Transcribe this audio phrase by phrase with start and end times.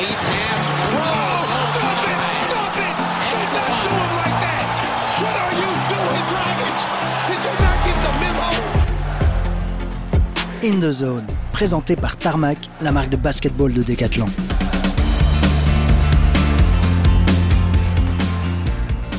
[0.00, 0.64] Lead pass.
[0.94, 1.44] Whoa!
[1.74, 2.16] Stop it!
[2.48, 2.94] Stop it!
[3.28, 4.72] Do not do him like that!
[5.20, 6.76] What are you doing, Dragic?
[7.28, 8.48] Did you not get the memo?
[10.62, 14.28] In the Zone, présenté par Tarmac, la marque de basketball de Decathlon.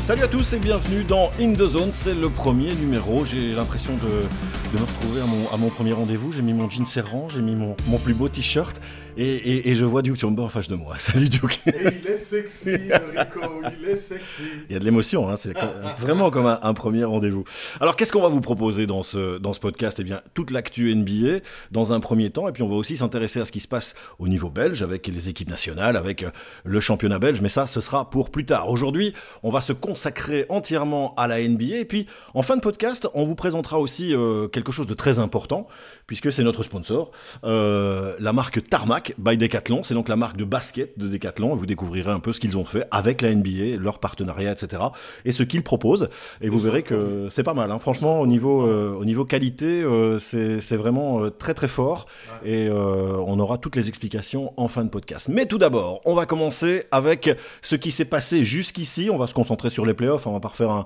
[0.04, 3.23] Salut à tous et bienvenue dans In The Zone, c'est le premier numéro.
[3.23, 6.34] J'ai l'impression de, de me retrouver à mon, à mon premier rendez-vous.
[6.34, 8.82] J'ai mis mon jean serrant, j'ai mis mon, mon plus beau t-shirt
[9.18, 10.96] et, et, et je vois Duke Chambers en face de moi.
[10.98, 11.61] Salut Duke.
[11.68, 11.71] Et
[12.04, 13.42] il est sexy, Rico,
[13.82, 14.43] il est sexy.
[14.69, 15.56] Il y a de l'émotion, hein, c'est
[15.97, 17.43] vraiment comme un, un premier rendez-vous.
[17.79, 20.00] Alors qu'est-ce qu'on va vous proposer dans ce, dans ce podcast?
[20.00, 21.39] Eh bien, toute l'actu NBA
[21.71, 23.96] dans un premier temps, et puis on va aussi s'intéresser à ce qui se passe
[24.19, 26.30] au niveau belge avec les équipes nationales, avec euh,
[26.64, 28.69] le championnat belge, mais ça, ce sera pour plus tard.
[28.69, 33.08] Aujourd'hui, on va se consacrer entièrement à la NBA, et puis en fin de podcast,
[33.14, 35.67] on vous présentera aussi euh, quelque chose de très important,
[36.08, 37.11] puisque c'est notre sponsor,
[37.44, 41.58] euh, la marque Tarmac by Decathlon, c'est donc la marque de basket de Decathlon, et
[41.58, 44.81] vous découvrirez un peu ce qu'ils ont fait avec la NBA, leur partenariat, etc.,
[45.25, 46.09] et ce qu'ils proposent,
[46.41, 47.79] et vous verrez que c'est pas mal, hein.
[47.79, 52.07] franchement, au niveau, euh, au niveau qualité, euh, c'est vraiment euh, très très fort,
[52.45, 55.27] et on aura toutes les explications en fin de podcast.
[55.29, 57.29] Mais tout d'abord, on va commencer avec
[57.61, 60.49] ce qui s'est passé jusqu'ici, on va se concentrer sur les playoffs, on va pas
[60.49, 60.85] refaire un,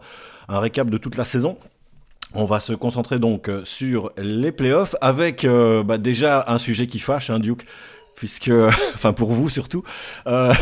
[0.49, 1.57] un récap de toute la saison.
[2.37, 6.99] On va se concentrer donc sur les playoffs avec euh, bah, déjà un sujet qui
[6.99, 7.65] fâche, hein, Duke,
[8.15, 8.51] puisque,
[8.95, 9.83] enfin pour vous surtout,
[10.27, 10.53] euh,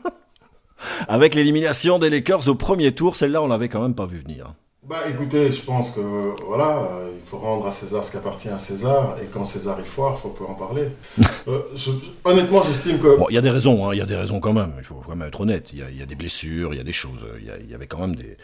[1.08, 4.54] avec l'élimination des Lakers au premier tour, celle-là on l'avait quand même pas vu venir.
[4.88, 6.00] Bah écoutez, je pense que
[6.46, 9.80] voilà, euh, il faut rendre à César ce qui appartient à César, et quand César
[9.80, 10.88] est foire, faut peut en parler.
[11.48, 11.92] Euh, je-
[12.24, 14.40] honnêtement, j'estime que Bon, il y a des raisons, hein, il y a des raisons
[14.40, 16.16] quand même, il faut quand même être honnête, il y a, il y a des
[16.16, 18.36] blessures, il y a des choses, il y, il y avait quand même des...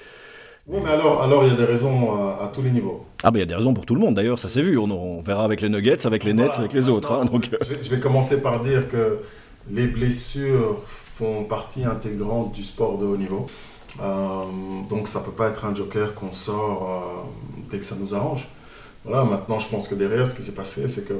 [0.68, 3.04] oui, mais alors, alors il y a des raisons à, à tous les niveaux.
[3.22, 4.78] Ah bah il y a des raisons pour tout le monde d'ailleurs, ça s'est vu,
[4.78, 6.58] on, on verra avec les Nuggets, avec les Nets, Voilà.
[6.60, 7.12] avec les autres.
[7.12, 9.18] hein, donc, euh, Je vais, je vais commencer par dire que
[9.70, 10.80] les blessures
[11.16, 13.46] font partie intégrante du sport de haut niveau.
[14.00, 14.44] Euh,
[14.88, 18.48] donc ça peut pas être un joker qu'on sort euh, dès que ça nous arrange.
[19.04, 21.14] Voilà, maintenant je pense que derrière ce qui s'est passé, c'est que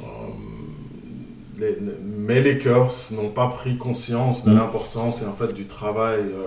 [0.00, 0.06] euh,
[1.58, 1.76] les,
[2.42, 4.56] Lakers n'ont pas pris conscience de Mm.
[4.58, 6.46] l'importance et en fait du travail euh,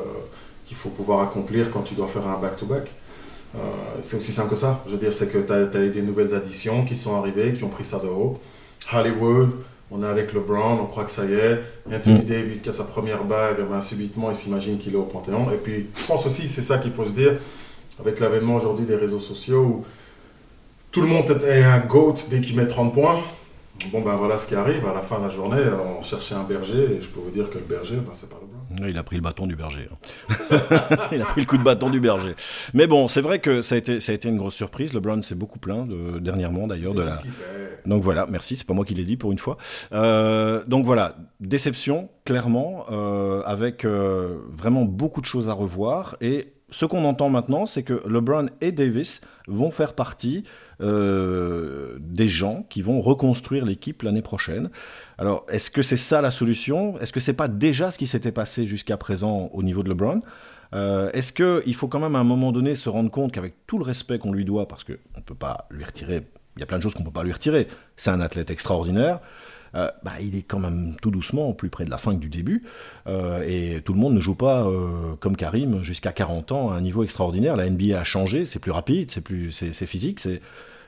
[0.66, 2.92] qu'il faut pouvoir accomplir quand tu dois faire un back-to-back.
[3.56, 3.60] Euh,
[4.02, 4.84] c'est aussi simple que ça.
[4.86, 7.64] Je veux dire, c'est que tu as, eu des nouvelles additions qui sont arrivées, qui
[7.64, 8.40] ont pris ça de haut.
[8.92, 9.52] Hollywood,
[9.92, 11.62] on est avec LeBron, on croit que ça y est.
[11.92, 12.26] Anthony Mm.
[12.26, 15.52] Davis qui a sa première bague, ben, subitement il s'imagine qu'il est au Panthéon.
[15.52, 17.34] Et puis je pense aussi, c'est ça qu'il faut se dire,
[18.00, 19.86] avec l'avènement aujourd'hui des réseaux sociaux où
[20.92, 23.20] tout le monde est un GOAT dès qu'il met 30 points.
[23.92, 25.62] Bon ben voilà ce qui arrive, à la fin de la journée,
[25.98, 28.38] on cherchait un berger et je peux vous dire que le berger, ben, c'est pas
[28.42, 28.88] LeBron.
[28.88, 29.88] Il a pris le bâton du berger.
[29.92, 30.58] hein.
[31.12, 32.36] il a pris le coup de bâton du berger.
[32.74, 34.94] Mais bon, c'est vrai que ça a été, ça a été une grosse surprise.
[34.94, 37.22] LeBron s'est beaucoup plaint de, dernièrement d'ailleurs de la.
[37.86, 39.58] Donc voilà, merci, c'est pas moi qui l'ai dit pour une fois.
[39.94, 46.18] Euh, donc voilà, déception, clairement, euh, avec euh, vraiment beaucoup de choses à revoir.
[46.22, 50.44] Et ce qu'on entend maintenant, c'est que LeBron et Davis vont faire partie
[50.82, 54.70] euh, des gens qui vont reconstruire l'équipe l'année prochaine.
[55.18, 57.00] Alors, est-ce que c'est ça la solution?
[57.00, 60.22] Est-ce que c'est pas déjà ce qui s'était passé jusqu'à présent au niveau de LeBron?
[60.74, 63.78] Euh, Est-ce qu'il faut quand même à un moment donné se rendre compte qu'avec tout
[63.78, 66.24] le respect qu'on lui doit, parce qu'on ne peut pas lui retirer,
[66.58, 68.52] il y a plein de choses qu'on ne peut pas lui retirer, c'est un athlète
[68.52, 69.20] extraordinaire,
[69.76, 72.30] euh, bah, il est quand même tout doucement plus près de la fin que du
[72.30, 72.64] début,
[73.08, 76.76] Euh, et tout le monde ne joue pas euh, comme Karim jusqu'à 40 ans à
[76.76, 77.56] un niveau extraordinaire.
[77.56, 80.42] La NBA a changé, c'est plus rapide, c'est plus, c'est physique, c'est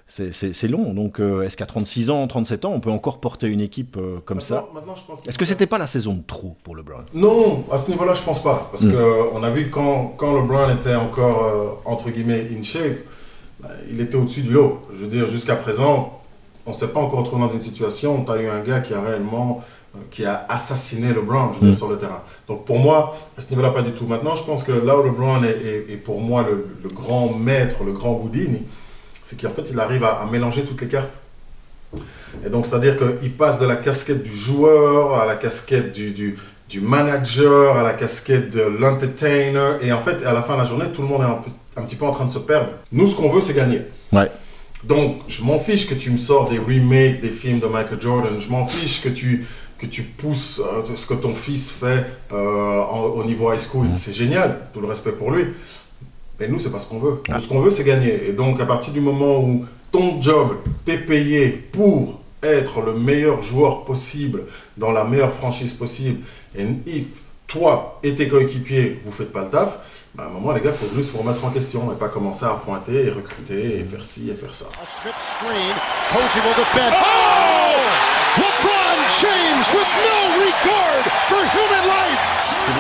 [0.10, 0.94] c'est- long.
[0.94, 4.20] Donc, euh, est-ce qu'à 36 ans, 37 ans, on peut encore porter une équipe euh,
[4.24, 4.66] comme ça?
[4.74, 4.96] Maintenant-
[5.28, 7.02] Est-ce que c'était pas la saison de trop pour LeBron?
[7.14, 8.70] Non, à ce niveau-là, je pense pas.
[8.72, 8.94] Parce Mm.
[8.94, 13.00] qu'on a vu quand, quand LeBron était encore, euh, entre guillemets, in shape,
[13.60, 14.80] bah, il était au-dessus du lot.
[14.94, 16.17] Je veux dire, jusqu'à présent,
[16.68, 18.82] on ne s'est pas encore retrouvé dans une situation où tu as eu un gars
[18.82, 19.64] qui a réellement
[19.96, 21.74] euh, qui a assassiné LeBron je veux dire, Mm.
[21.74, 22.22] sur le terrain.
[22.48, 24.06] Donc pour moi, à ce niveau-là, pas du tout.
[24.06, 27.30] Maintenant, je pense que là où LeBron est, est- est pour moi le, le grand
[27.34, 28.64] maître, le grand Houdini,
[29.24, 31.20] c'est qu'en fait, il arrive à, à mélanger toutes les cartes.
[32.46, 36.38] Et donc, c'est-à-dire qu'il passe de la casquette du joueur à la casquette du, du,
[36.70, 39.78] du manager, à la casquette de l'entertainer.
[39.82, 41.52] Et en fait, à la fin de la journée, tout le monde est un, peu-
[41.78, 42.68] un petit peu en train de se perdre.
[42.92, 43.82] Nous, ce qu'on veut, c'est gagner.
[44.12, 44.30] Ouais.
[44.84, 48.34] Donc, je m'en fiche que tu me sors des remakes des films de Michael Jordan.
[48.40, 49.46] Je m'en fiche que tu,
[49.80, 53.88] que tu pousses euh, ce que ton fils fait euh, en- au niveau high school.
[53.96, 55.46] C'est génial, tout le respect pour lui.
[56.40, 57.22] Mais nous, c'est pas ce qu'on veut.
[57.28, 58.30] Nous, ce qu'on veut, c'est gagner.
[58.30, 63.42] Et donc, à partir du moment où ton job, t'es payé pour être le meilleur
[63.42, 64.44] joueur possible
[64.78, 66.20] dans la meilleure franchise possible,
[66.56, 67.06] et if
[67.48, 69.80] toi et tes coéquipiers, vous faites pas le taf,
[70.16, 72.10] bah, à un moment, les gars, il faut juste vous remettre en question et pas
[72.10, 74.66] commencer à pointer et recruter et faire ci et faire ça.
[74.74, 74.86] Oh!
[79.22, 80.18] James with no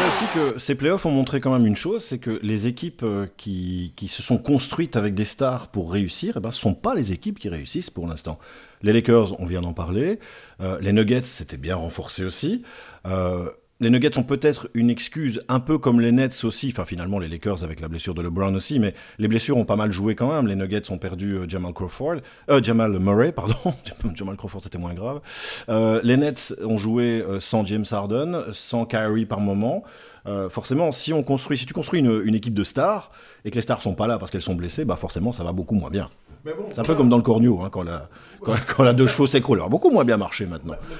[0.09, 3.27] aussi que ces playoffs ont montré quand même une chose, c'est que les équipes euh,
[3.37, 6.73] qui, qui se sont construites avec des stars pour réussir, eh ben, ce ne sont
[6.73, 8.39] pas les équipes qui réussissent pour l'instant.
[8.81, 10.19] Les Lakers, on vient d'en parler.
[10.61, 12.63] Euh, les Nuggets, c'était bien renforcé aussi.
[13.05, 13.49] Euh,
[13.79, 17.27] les Nuggets ont peut-être une excuse, un peu comme les Nets aussi, enfin finalement les
[17.27, 20.33] Lakers avec la blessure de LeBron aussi, mais les blessures ont pas mal joué quand
[20.33, 20.47] même.
[20.47, 22.17] Les Nuggets ont perdu euh, Jamal Crawford,
[22.49, 23.55] euh, Jamal Murray, pardon,
[24.15, 25.21] Jamal Crawford c'était moins grave.
[25.69, 29.83] Euh, les Nets ont joué sans James Harden, sans Kyrie par moment.
[30.49, 33.11] Forcément, si on construit, si tu construis une, une équipe de stars
[33.45, 35.53] et que les stars sont pas là parce qu'elles sont blessées, bah forcément ça va
[35.53, 36.09] beaucoup moins bien.
[36.47, 38.07] Mais bon, C'est un peu comme dans le corneau, hein, quand la
[38.41, 39.57] quand, quand la deux chevaux s'écroule.
[39.57, 40.75] Alors beaucoup moins bien marché maintenant.
[40.89, 40.95] Mais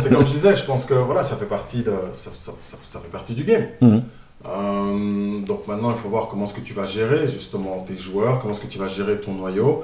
[0.00, 2.76] c'est comme je disais, je pense que voilà, ça fait partie de, ça, ça- ça-
[2.82, 3.66] ça fait partie du game.
[3.80, 4.02] Mhm.
[4.46, 8.38] Euh, donc maintenant, il faut voir comment est-ce que tu vas gérer justement tes joueurs,
[8.38, 9.82] comment est-ce que tu vas gérer ton noyau.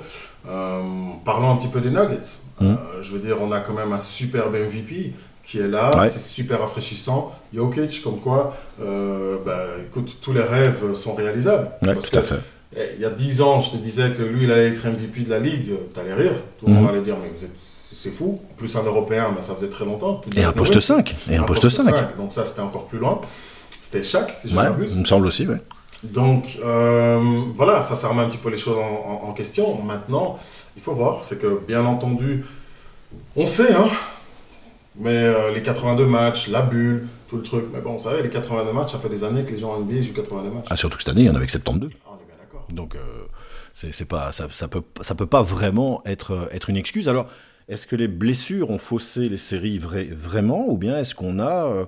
[0.49, 0.81] Euh,
[1.25, 2.21] parlons un petit peu des Nuggets.
[2.61, 2.69] Mhm.
[2.69, 5.13] Euh, je veux dire, on a quand même un superbe MVP
[5.45, 6.11] qui est là, Ouais.
[6.11, 7.33] c'est super rafraîchissant.
[7.55, 11.71] Jokic, comme quoi, euh, bah, écoute, tous les rêves sont réalisables.
[11.85, 12.39] Ouais, Parce tout à fait.
[12.75, 15.23] Eh, Il y a 10 ans, je te disais que lui, il allait être MVP
[15.23, 16.33] de la Ligue, t'allais rire.
[16.59, 16.89] Tout le monde Mhm.
[16.89, 18.41] allait dire, mais vous êtes, c'est fou.
[18.51, 20.21] En plus, un Européen, mais ça faisait très longtemps.
[20.37, 21.15] Et un poste 5.
[21.31, 22.17] Et un poste 5.
[22.17, 23.21] Donc ça, c'était encore plus loin.
[23.81, 25.59] C'était Shaq, si je Ouais, il me semble aussi, ouais.
[26.03, 27.21] Donc euh,
[27.57, 29.81] voilà, ça, ça remet un petit peu les choses en, en- en question.
[29.83, 30.39] Maintenant,
[30.77, 32.45] il faut voir, c'est que bien entendu,
[33.35, 33.89] on sait, hein,
[34.99, 37.67] mais euh, les 82 matchs, la bulle, tout le truc.
[37.73, 39.81] Mais bon, vous savez, les 82 matchs, ça fait des années que les gens en
[39.81, 40.67] NBA jouent 82 matchs.
[40.69, 41.91] Ah, surtout que cette année, il y en avait que 72.
[42.71, 42.99] Donc, euh,
[43.73, 47.09] c'est pas, ça, ça peut, ça peut pas vraiment être, euh, être une excuse.
[47.09, 47.29] Alors,
[47.69, 51.65] est-ce que les blessures ont faussé les séries vra- vraiment, ou bien est-ce qu'on a
[51.67, 51.87] euh,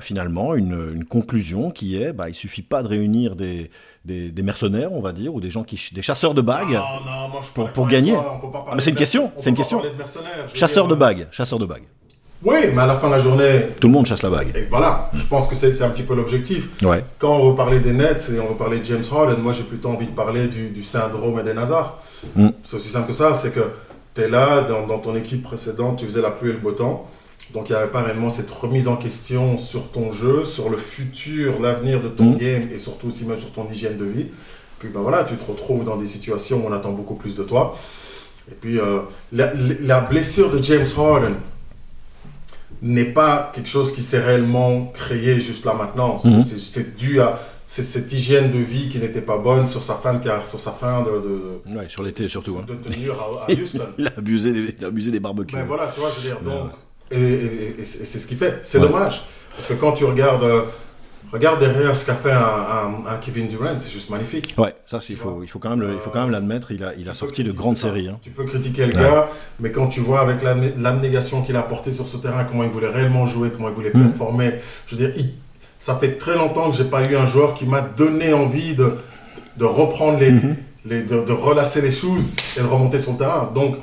[0.00, 3.70] finalement une, une conclusion qui est, bah, il suffit pas de réunir des,
[4.06, 7.04] des, des mercenaires, on va dire, ou des gens qui, des chasseurs de bagues, Non,
[7.04, 8.16] non, moi, je suis Pour- pour gagner.
[8.74, 9.82] mais c'est une question, c'est une question.
[10.54, 11.84] chasseurs dire, de bagues, chasseurs de bagues.
[12.42, 14.48] Oui, mais à la fin de la journée, Tout le monde chasse la bague.
[14.56, 16.68] et voilà, je pense que c'est un petit peu l'objectif.
[16.82, 17.04] Ouais.
[17.18, 19.62] Quand on veut parler des Nets et on veut parler de James Harden, moi j'ai
[19.64, 21.98] plutôt envie de parler du, du syndrome des Nazars.
[22.34, 22.48] Mm.
[22.64, 23.60] C'est aussi simple que ça, c'est que
[24.14, 26.72] tu es là, dans, dans ton équipe précédente, tu faisais la pluie et le beau
[26.72, 27.06] temps.
[27.52, 30.78] Donc il n'y avait pas réellement cette remise en question sur ton jeu, sur le
[30.78, 32.36] futur, l'avenir de ton Mm.
[32.38, 34.26] game et surtout aussi même sur ton hygiène de vie.
[34.78, 37.42] Puis ben voilà, tu te retrouves dans des situations où on attend beaucoup plus de
[37.42, 37.76] toi.
[38.50, 39.00] Et puis euh,
[39.30, 39.52] la,
[39.82, 41.34] la blessure de James Harden,
[42.82, 46.18] n'est pas quelque chose qui s'est réellement créé juste là maintenant.
[46.18, 46.42] C'est- Mhm.
[46.42, 50.24] C'est dû à cette hygiène de vie qui n'était pas bonne sur sa fin de,
[50.24, 51.10] car- sur sa fin de,
[51.70, 52.56] de, Ouais, sur l'été surtout.
[52.60, 52.64] hein.
[52.66, 53.80] de tenue à, à Houston.
[53.98, 55.54] Il a abusé des, il a abusé des barbecues.
[55.54, 56.70] Ben voilà, tu vois, je veux dire, donc,
[57.12, 58.60] et, et- et c'est et c'est ce qu'il fait.
[58.64, 58.86] C'est Ouais.
[58.88, 59.22] dommage.
[59.52, 60.62] Parce que quand tu regardes, euh,
[61.32, 64.54] regarde derrière ce qu'a fait un, un- un Kevin Durant, c'est juste magnifique.
[64.58, 66.72] Ouais, ça, c'est- il faut, il faut quand même, le- il faut quand même l'admettre.
[66.72, 68.08] Il a, il a Tu sorti de grandes séries.
[68.08, 68.18] hein.
[68.22, 69.02] Tu peux critiquer le Ouais.
[69.02, 69.28] gars,
[69.60, 72.70] mais quand tu vois avec l'abné- l'abnégation qu'il a apporté sur ce terrain, comment il
[72.70, 74.08] voulait réellement jouer, comment il voulait Mhm.
[74.10, 74.54] performer,
[74.86, 75.34] je veux dire, il-
[75.78, 78.94] ça fait très longtemps que j'ai pas eu un joueur qui m'a donné envie de,
[79.56, 80.56] de reprendre les, Mhm.
[80.84, 83.50] les- de, de relâcher les choses et de remonter sur le terrain.
[83.54, 83.76] Donc,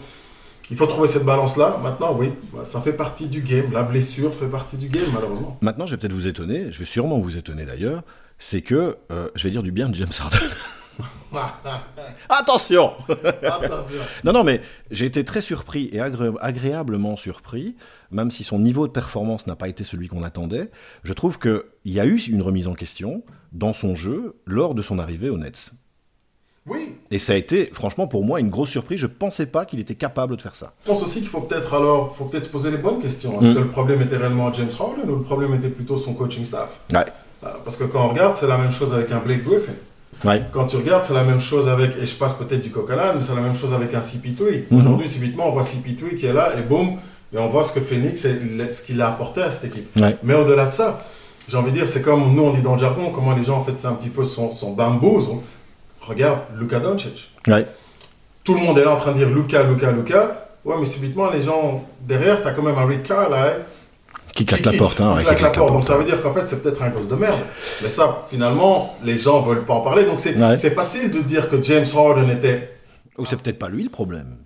[0.70, 1.80] il faut trouver cette balance-là.
[1.84, 2.32] Maintenant, oui,
[2.64, 3.72] ça fait partie du game.
[3.72, 5.58] La blessure fait partie du game, malheureusement.
[5.62, 8.04] Maintenant, je vais peut-être vous étonner, je vais sûrement vous étonner d'ailleurs,
[8.38, 10.40] c'est que euh, je vais dire du bien de James Harden.
[12.30, 12.94] Attention
[13.44, 14.00] Attention.
[14.24, 14.62] Non, non, mais
[14.92, 17.76] j'ai été très surpris et agré- agréablement surpris,
[18.12, 20.70] même si son niveau de performance n'a pas été celui qu'on attendait.
[21.04, 24.82] Je trouve qu'il y a eu une remise en question dans son jeu lors de
[24.82, 25.72] son arrivée aux Nets.
[26.70, 29.00] Oui, Et ça a été, franchement, pour moi, une grosse surprise.
[29.00, 30.74] Je pensais pas qu'il était capable de faire ça.
[30.86, 33.40] Je pense aussi qu'il faut peut-être alors, faut peut-être se poser les bonnes questions.
[33.40, 33.54] Est-ce Mm.
[33.56, 36.80] que le problème était réellement James Harden ou le problème était plutôt son coaching staff?
[36.94, 37.06] Ouais.
[37.46, 39.72] Euh, Parce que quand on regarde, c'est la même chose avec un Blake Griffin.
[40.26, 40.42] Ouais.
[40.52, 43.22] Quand tu regardes, c'est la même chose avec, et je passe peut-être du coq mais
[43.24, 44.66] c'est la même chose avec un CP3.
[44.72, 44.80] Mhm.
[44.80, 46.98] Aujourd'hui, subitement, on voit CP3 qui est là, et boum,
[47.34, 48.40] et on voit ce que Phoenix, et
[48.72, 49.96] ce qu'il a apporté à cette équipe.
[49.96, 50.18] Ouais.
[50.24, 51.06] Mais au-delà de ça,
[51.48, 53.58] j'ai envie de dire, c'est comme nous, on dit dans le jargon, comment les gens,
[53.58, 55.38] en fait, c'est un petit peu son, son bamboozle.
[56.08, 57.32] Regarde, Luka Doncic.
[57.48, 57.68] Ouais.
[58.44, 60.50] Tout le monde est là en train de dire Luka, Luka, Luka.
[60.64, 63.64] Ouais, mais subitement, les gens derrière, tu as quand même un Rick Carlisle
[64.34, 65.16] Qui claque la porte, hein.
[65.20, 65.74] qui claque la porte.
[65.74, 67.40] Donc ça veut dire qu'en fait, c'est peut-être un gosse de merde.
[67.82, 70.06] Mais ça, finalement, les gens veulent pas en parler.
[70.06, 70.58] Donc c'est Ouais.
[70.58, 72.74] facile de dire que James Harden était.
[73.18, 74.38] Ou c'est peut-être pas lui le problème.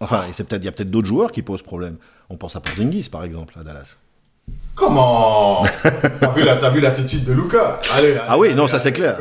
[0.00, 1.96] Enfin, et c'est peut-être, il y a peut-être d'autres joueurs qui posent problème.
[2.30, 3.96] On pense à Porzingis, par exemple, à Dallas.
[4.74, 5.62] Comment
[6.20, 7.32] T'as vu la- t'as vu l'attitude de
[7.96, 8.16] Allez.
[8.26, 9.18] Ah oui, allez, non, ça c'est clair.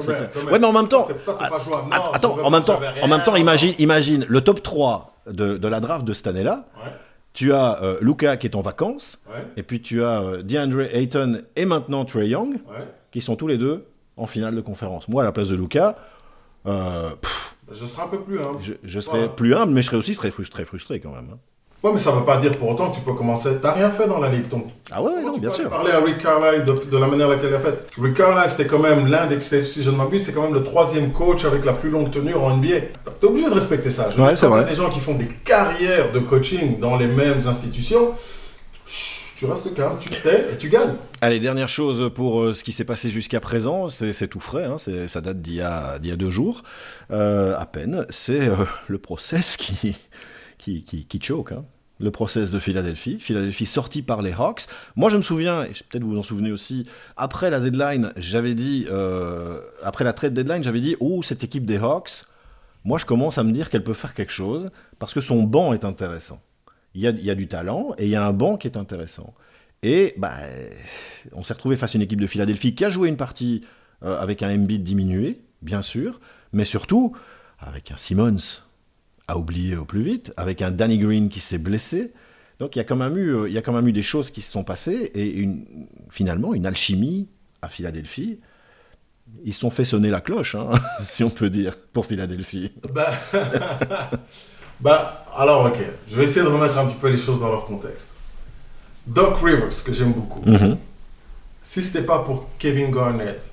[0.52, 1.60] Ouais, mais en même temps, Ça, ça, pas.
[1.60, 5.58] Non, attends, en même temps, j'avais en même temps, imagine, imagine le top 3 de,
[5.58, 6.66] de la draft de cette année-là.
[6.84, 6.92] Ouais,
[7.34, 10.82] Tu as euh, Luca qui est en vacances, ouais, et puis tu as euh, DeAndre
[10.94, 12.88] Ayton et maintenant Trey Young, ouais.
[13.12, 13.86] qui sont tous les deux
[14.18, 15.08] en finale de conférence.
[15.08, 15.96] Moi, à la place de Luca,
[16.66, 17.10] euh,
[17.72, 18.58] Je serai un peu plus humble.
[18.62, 19.30] je, je serais Ouais.
[19.30, 21.30] plus humble, mais je serais aussi très frustré, frustré quand même.
[21.34, 21.38] hein.
[21.84, 23.50] Ouais, mais ça veut pas dire pour autant que tu peux commencer.
[23.62, 24.48] T'as rien fait dans la ligue.
[24.48, 25.70] Donc, Ah ouais, non, tu bien peux sûr.
[25.70, 27.78] parler à Rick Carlisle de, de la manière laquelle il a fait?
[28.02, 30.64] Rick Carlisle, c'était quand même l'un des, si je ne m'abuse, c'était quand même le
[30.64, 32.76] troisième coach avec la plus longue tenue en NBA.
[33.20, 34.10] T'es obligé de respecter ça.
[34.16, 34.64] Je Ouais, c'est vrai.
[34.64, 38.14] des gens qui font des carrières de coaching dans les mêmes institutions.
[39.36, 40.94] Tu restes calme, tu tais et tu gagnes.
[41.20, 44.78] Allez, dernière chose pour euh, ce qui s'est passé jusqu'à présent, c'est tout frais, hein,
[44.78, 46.64] ça date d'il y, a- d'il y a deux jours,
[47.12, 48.56] euh, à peine, c'est euh,
[48.88, 49.98] le process qui,
[50.58, 51.52] qui, qui, qui choke.
[51.52, 51.66] hein.
[52.00, 53.18] Le process de Philadelphie.
[53.20, 54.64] Philadelphie sorti par les Hawks.
[54.96, 56.84] Moi, je me souviens, et peut-être vous vous en souvenez aussi,
[57.18, 61.66] après la deadline, j'avais dit, euh, après la trade deadline, j'avais dit, oh, cette équipe
[61.66, 62.26] des Hawks,
[62.84, 64.70] moi, je commence à me dire qu'elle peut faire quelque chose
[65.00, 66.42] parce que son banc est intéressant.
[66.96, 69.34] Il y a, du talent et il y a un banc qui est intéressant.
[69.82, 70.34] Et bah,
[71.32, 73.62] on s'est retrouvé face à une équipe de Philadelphie qui a joué une partie
[74.04, 76.20] euh, avec un Embiid diminué, bien sûr,
[76.52, 77.16] mais surtout
[77.58, 78.62] avec un Simmons
[79.28, 82.12] à oublier au plus vite, avec un Danny Green qui s'est blessé.
[82.60, 84.02] Donc il y, a quand même eu, euh, il y a quand même eu des
[84.02, 85.66] choses qui se sont passées et une,
[86.10, 87.28] finalement une alchimie
[87.62, 88.40] à Philadelphie.
[89.44, 90.70] Ils se sont fait sonner la cloche, hein,
[91.02, 92.72] si on peut dire, pour Philadelphie.
[92.94, 93.12] Bah,
[94.80, 97.66] bah, alors ok, je vais essayer de remettre un petit peu les choses dans leur
[97.66, 98.10] contexte.
[99.08, 100.78] Doc Rivers, que j'aime beaucoup, Mhm.
[101.62, 103.52] si c'était pas pour Kevin Garnett,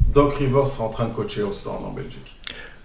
[0.00, 2.36] Doc Rivers serait en train de coacher au Stand en Belgique.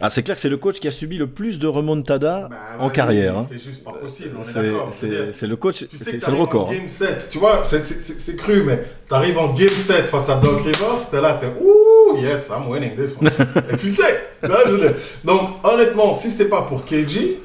[0.01, 2.55] Ah, c'est clair que c'est le coach qui a subi le plus de remontada Bah,
[2.79, 3.37] en carrière.
[3.37, 3.45] hein.
[3.49, 4.87] C'est juste pas possible, on est, C'est d'accord.
[4.91, 6.67] c'est- le coach, Tu sais c'est le record.
[6.67, 6.75] en hein.
[6.75, 11.09] game 7, tu vois, c'est- cru, mais t'arrives en game 7 face à Doc Rivers,
[11.11, 13.29] t'es là, t'es ouh, yes, I'm winning this one.
[13.73, 14.27] Et tu le sais.
[14.43, 15.27] vois, je.
[15.27, 17.39] Donc, honnêtement, si c'était pas pour KG,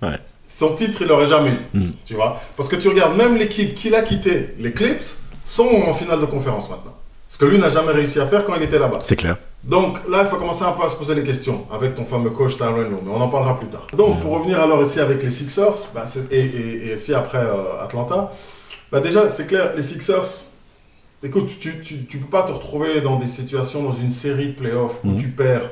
[0.00, 0.18] Ouais.
[0.46, 1.76] son titre, il l'aurait jamais eu.
[1.78, 1.90] Mm.
[2.04, 5.02] Tu vois Parce que tu regardes, même l'équipe qu'il a quitté, les Clips,
[5.44, 6.94] sont en finale de conférence maintenant.
[7.26, 9.00] Ce que lui n'a jamais réussi à faire quand il était là-bas.
[9.02, 9.36] C'est clair.
[9.64, 12.30] Donc là, il faut commencer un peu à se poser les questions avec ton fameux
[12.30, 13.86] coach Tyronn Lue, mais on en parlera plus tard.
[13.96, 17.82] Donc pour revenir alors ici avec les Sixers, bah, et, et, et ici après euh,
[17.82, 18.32] Atlanta,
[18.92, 20.24] bah, déjà c'est clair, les Sixers,
[21.22, 24.52] écoute, tu, tu, tu peux pas te retrouver dans des situations, dans une série de
[24.52, 25.16] playoffs où Mhm.
[25.16, 25.70] tu perds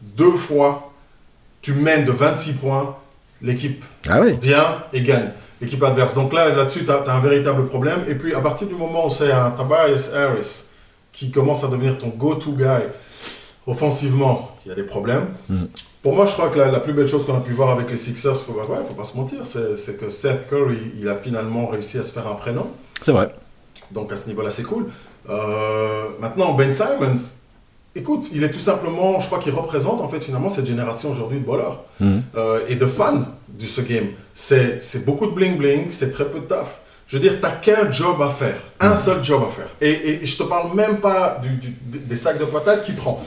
[0.00, 0.92] deux fois,
[1.62, 2.96] tu mènes de 26 points,
[3.40, 4.36] l'équipe Ah oui.
[4.40, 5.30] vient et gagne
[5.60, 6.12] l'équipe adverse.
[6.14, 8.00] Donc là, là-dessus, tu as, un véritable problème.
[8.08, 10.64] Et puis, à partir du moment où c'est un Tobias Harris
[11.12, 12.64] qui commence à devenir ton go-to guy
[13.66, 15.26] offensivement, il y a des problèmes.
[15.48, 15.64] Mm.
[16.02, 17.90] Pour moi, je crois que la, la plus belle chose qu'on a pu voir avec
[17.90, 21.66] les Sixers, faut, ouais, faut pas se mentir, c'est que Seth Curry, il a finalement
[21.68, 22.66] réussi à se faire un prénom.
[23.02, 23.32] C'est vrai.
[23.92, 24.86] Donc à ce niveau-là, c'est cool.
[25.30, 27.14] Euh, maintenant, Ben Simons,
[27.94, 31.38] écoute, il est tout simplement, je crois qu'il représente en fait finalement cette génération aujourd'hui
[31.38, 32.22] de bowlers Mhm.
[32.36, 34.06] euh, et de fans de ce game.
[34.34, 36.80] C'est beaucoup de bling bling, c'est très peu de taf.
[37.12, 39.68] Je veux dire, t'as qu'un job à faire, un seul job à faire.
[39.82, 43.22] Et, et je te parle même pas du- du- des sacs de patates qu'il prend.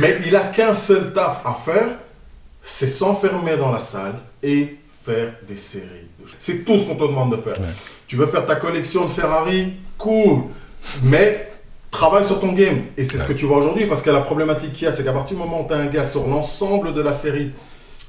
[0.00, 1.86] Mais il a qu'un seul taf à faire,
[2.60, 4.76] c'est s'enfermer dans la salle et
[5.06, 6.08] faire des séries.
[6.40, 7.54] C'est tout ce qu'on te demande de faire.
[8.08, 10.40] Tu veux faire ta collection de Ferrari, cool.
[11.04, 11.48] Mais
[11.92, 12.86] travaille sur ton game.
[12.96, 15.04] Et c'est ce que tu vois aujourd'hui, parce que la problématique qu'il y a, c'est
[15.04, 17.52] qu'à partir du moment où tu as un gars sur l'ensemble de la série,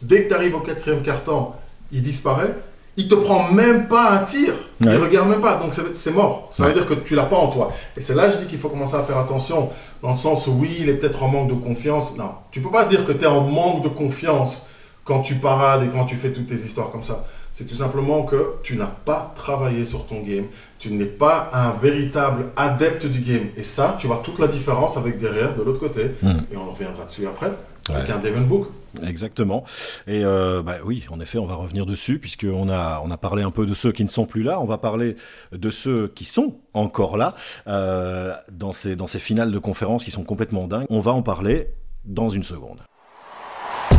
[0.02, 1.56] dès que tu arrives au quatrième quart-temps,
[1.92, 2.56] il disparaît.
[2.98, 4.54] Il te prend même pas un tir.
[4.82, 4.94] Ouais.
[4.94, 5.56] Il regarde même pas.
[5.58, 6.48] Donc c'est- mort.
[6.52, 6.70] Ça Ouais.
[6.70, 7.72] veut dire que tu l'as pas en toi.
[7.98, 9.70] Et c'est là que je dis qu'il faut commencer à faire attention.
[10.02, 12.16] Dans le sens où oui, il est peut-être en manque de confiance.
[12.18, 12.32] Non.
[12.52, 14.66] Tu peux pas dire que tu es en manque de confiance
[15.04, 17.26] quand tu parades et quand tu fais toutes tes histoires comme ça.
[17.52, 20.46] C'est tout simplement que tu n'as pas travaillé sur ton game.
[20.78, 23.48] Tu n'es pas un véritable adepte du game.
[23.58, 26.12] Et ça, tu vois toute la différence avec derrière, de l'autre côté.
[26.22, 26.44] Mhm.
[26.54, 27.52] Et on reviendra dessus après.
[27.94, 28.36] Avec Ouais.
[28.36, 28.68] un Book.
[29.06, 29.64] Exactement.
[30.08, 33.44] Et euh, bah oui, en effet, on va revenir dessus puisqu'on a on a parlé
[33.44, 34.60] un peu de ceux qui ne sont plus là.
[34.60, 35.16] On va parler
[35.52, 37.36] de ceux qui sont encore là
[37.68, 40.88] euh, dans ces dans ces finales de conférences qui sont complètement dingues.
[40.90, 41.68] On va en parler
[42.06, 42.80] dans une seconde.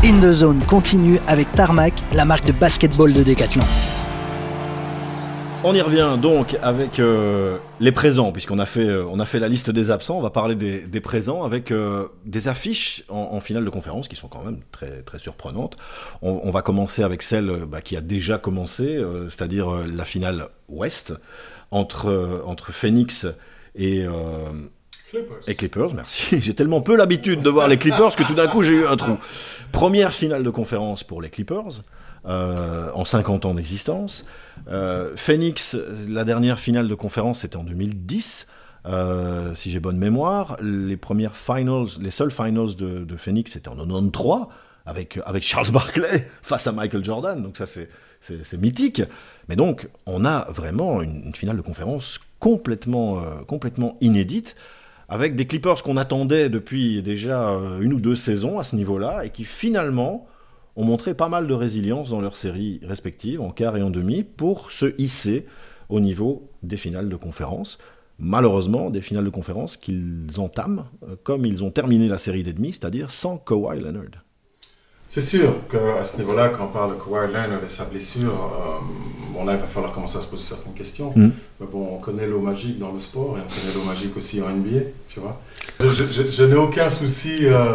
[0.02, 3.62] In the Zone continue avec Tarmac, la marque de basketball de Decathlon.
[5.62, 9.38] On y revient donc avec euh, les présents, puisqu'on a fait, euh, on a fait
[9.38, 10.16] la liste des absents.
[10.16, 14.08] On va parler des, des présents avec euh, des affiches en, en finale de conférence
[14.08, 15.76] qui sont quand même très, très surprenantes.
[16.22, 21.12] On, on va commencer avec celle bah, qui a déjà commencé, c'est-à-dire la finale Ouest
[21.70, 23.26] entre, entre Phoenix
[23.74, 24.06] et,
[25.10, 25.36] Clippers.
[25.46, 26.40] et Clippers, merci.
[26.40, 28.96] J'ai tellement peu l'habitude de voir les Clippers que tout d'un coup j'ai eu un
[28.96, 29.18] trou.
[29.72, 31.82] Première finale de conférence pour les Clippers,
[32.26, 34.26] euh, en 50 ans d'existence.
[34.68, 35.74] Euh, Phoenix,
[36.06, 38.46] la dernière finale de conférence c'était en 2010,
[38.86, 40.58] euh, si j'ai bonne mémoire.
[40.60, 44.48] Les premières finals, les seules finals de, Phoenix c'était en 93
[44.84, 47.42] avec, avec Charles Barkley face à Michael Jordan.
[47.42, 49.02] Donc ça c'est mythique.
[49.48, 54.56] Mais donc on a vraiment une, finale de conférence complètement, complètement inédite
[55.08, 59.30] avec des Clippers qu'on attendait depuis déjà une ou deux saisons à ce niveau-là et
[59.30, 60.28] qui finalement
[60.80, 64.24] ont montré pas mal de résilience dans leurs séries respectives, en quart et en demi,
[64.24, 65.46] pour se hisser
[65.88, 67.78] au niveau des finales de conférence.
[68.18, 72.74] Malheureusement, des finales de conférence qu'ils entament euh, comme ils ont terminé la série d'ennemis,
[72.74, 74.24] c'est-à-dire sans Kawhi Leonard.
[75.08, 79.32] C'est sûr qu'à ce niveau-là, quand on parle de Kawhi Leonard et sa blessure, euh,
[79.34, 81.12] bon là, il va falloir commencer à se poser certaines questions.
[81.16, 81.30] Mm.
[81.60, 84.40] Mais bon, on connaît l'eau magique dans le sport et on connaît l'eau magique aussi
[84.42, 85.40] en NBA, tu vois.
[85.80, 87.72] Je, je- je n'ai aucun souci euh,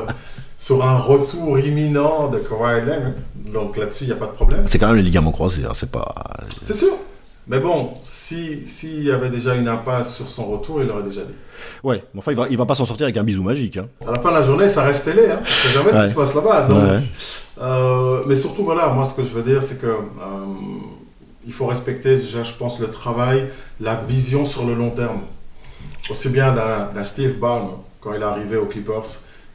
[0.57, 3.11] sur un retour imminent de Kawhi Leonard.
[3.53, 4.63] Donc là-dessus, il n'y a pas de problème.
[4.67, 6.13] C'est quand même les ligaments croisés, hein, c'est pas.
[6.61, 6.93] C'est sûr.
[7.47, 11.21] Mais bon, si- s'il y avait déjà une impasse sur son retour, il l'aurait déjà
[11.21, 11.33] dit.
[11.83, 13.77] Ouais, mais enfin, il va, il va pas s'en sortir avec un bisou magique.
[13.77, 13.87] hein.
[14.07, 15.29] À la fin de la journée, ça reste télé.
[15.29, 15.39] Hein.
[15.45, 16.63] C'est jamais ce qui se passe là-bas.
[16.63, 16.99] Donc, Ouais.
[17.61, 19.93] euh, mais surtout, voilà, moi, ce que je veux dire, c'est que euh,
[21.45, 23.47] il faut respecter déjà, je pense, le travail,
[23.79, 25.19] la vision sur le long terme.
[26.09, 27.67] Aussi bien d'un d'un Steve Ballmer,
[28.01, 29.03] quand il est arrivé aux Clippers,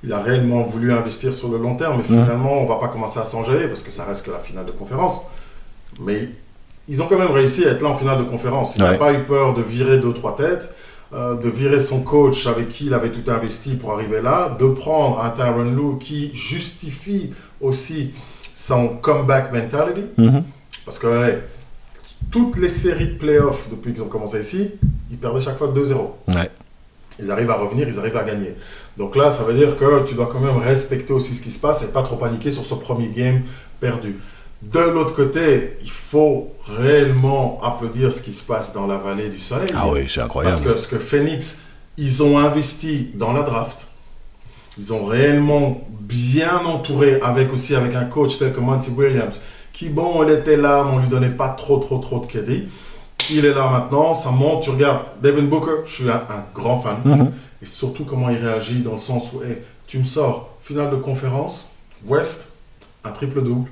[0.02, 1.98] il a réellement voulu investir sur le long terme.
[1.98, 4.66] Mais finalement, on va pas commencer à s'enjailler parce que ça reste que la finale
[4.66, 5.20] de conférence.
[6.00, 6.28] Mais
[6.88, 8.76] ils ont quand même réussi à être là en finale de conférence.
[8.76, 8.98] Il n'a Ouais.
[8.98, 10.74] pas eu peur de virer deux, trois têtes,
[11.12, 14.66] euh, de virer son coach avec qui il avait tout investi pour arriver là, de
[14.68, 18.12] prendre un Tyron Lue qui justifie aussi
[18.54, 20.02] son comeback mentality.
[20.16, 20.44] Mhm.
[20.84, 21.42] Parce que ouais,
[22.30, 24.70] toutes les séries de playoffs depuis qu'ils ont commencé ici,
[25.10, 26.14] ils perdaient chaque fois 2-0.
[26.28, 26.50] Ouais.
[27.22, 28.54] Ils arrivent à revenir, ils arrivent à gagner.
[28.96, 31.58] Donc là, ça veut dire que tu dois quand même respecter aussi ce qui se
[31.58, 33.42] passe et pas trop paniquer sur ce premier game
[33.78, 34.16] perdu.
[34.62, 39.38] De l'autre côté, il faut réellement applaudir ce qui se passe dans la vallée du
[39.38, 39.70] soleil.
[39.74, 40.54] Ah oui, c'est incroyable.
[40.54, 41.60] Parce que ce que Phoenix,
[41.96, 43.86] ils ont investi dans la draft.
[44.78, 49.40] Ils ont réellement bien entouré avec aussi avec un coach tel que Monty Williams,
[49.72, 52.68] qui bon, il était là, mais on lui donnait pas trop, trop, trop de crédit.
[53.32, 54.62] Il est là maintenant, ça monte.
[54.62, 56.96] Tu regardes Devin Booker, je suis un, un grand fan.
[57.04, 57.32] Mhm.
[57.62, 60.96] Et surtout comment il réagit dans le sens où, hey, tu me sors finale de
[60.96, 61.70] conférence,
[62.06, 62.52] West,
[63.04, 63.68] un triple-double,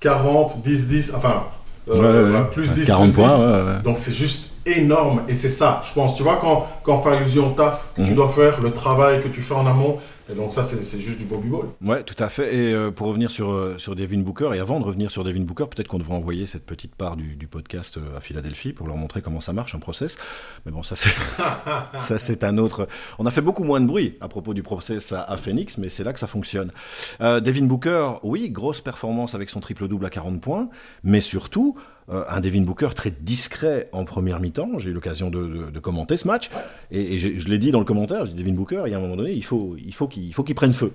[0.00, 1.44] 40, 10, 10, enfin,
[1.88, 2.44] euh, Ouais, ouais, ouais.
[2.52, 3.14] plus 10, 40 plus 10.
[3.16, 3.80] points.
[3.84, 6.16] Donc c'est juste énorme et c'est ça, je pense.
[6.16, 8.16] Tu vois, quand, quand on fait allusion au taf que tu Mhm.
[8.16, 11.24] dois faire, le travail que tu fais en amont, et donc ça, c'est juste du
[11.24, 11.66] Bobby Ball.
[11.80, 12.54] Ouais, tout à fait.
[12.54, 15.42] Et euh, pour revenir sur, euh, sur Devin Booker, et avant de revenir sur Devin
[15.42, 18.88] Booker, peut-être qu'on devrait envoyer cette petite part du, du podcast euh, à Philadelphie pour
[18.88, 20.16] leur montrer comment ça marche, un process.
[20.64, 21.14] Mais bon, ça c'est
[21.96, 22.88] ça c'est un autre.
[23.18, 25.88] On a fait beaucoup moins de bruit à propos du process à, à Phoenix, mais
[25.88, 26.72] c'est là que ça fonctionne.
[27.20, 30.68] Euh, Devin Booker, oui, grosse performance avec son triple-double à 40 points,
[31.04, 31.76] mais surtout
[32.08, 34.78] un Devin Booker très discret en première mi-temps.
[34.78, 36.50] J'ai eu l'occasion de, commenter ce match,
[36.90, 39.32] et, je l'ai dit dans le commentaire, Devin Booker, il y a un moment donné,
[39.32, 40.92] il faut il faut qu'il prenne feu.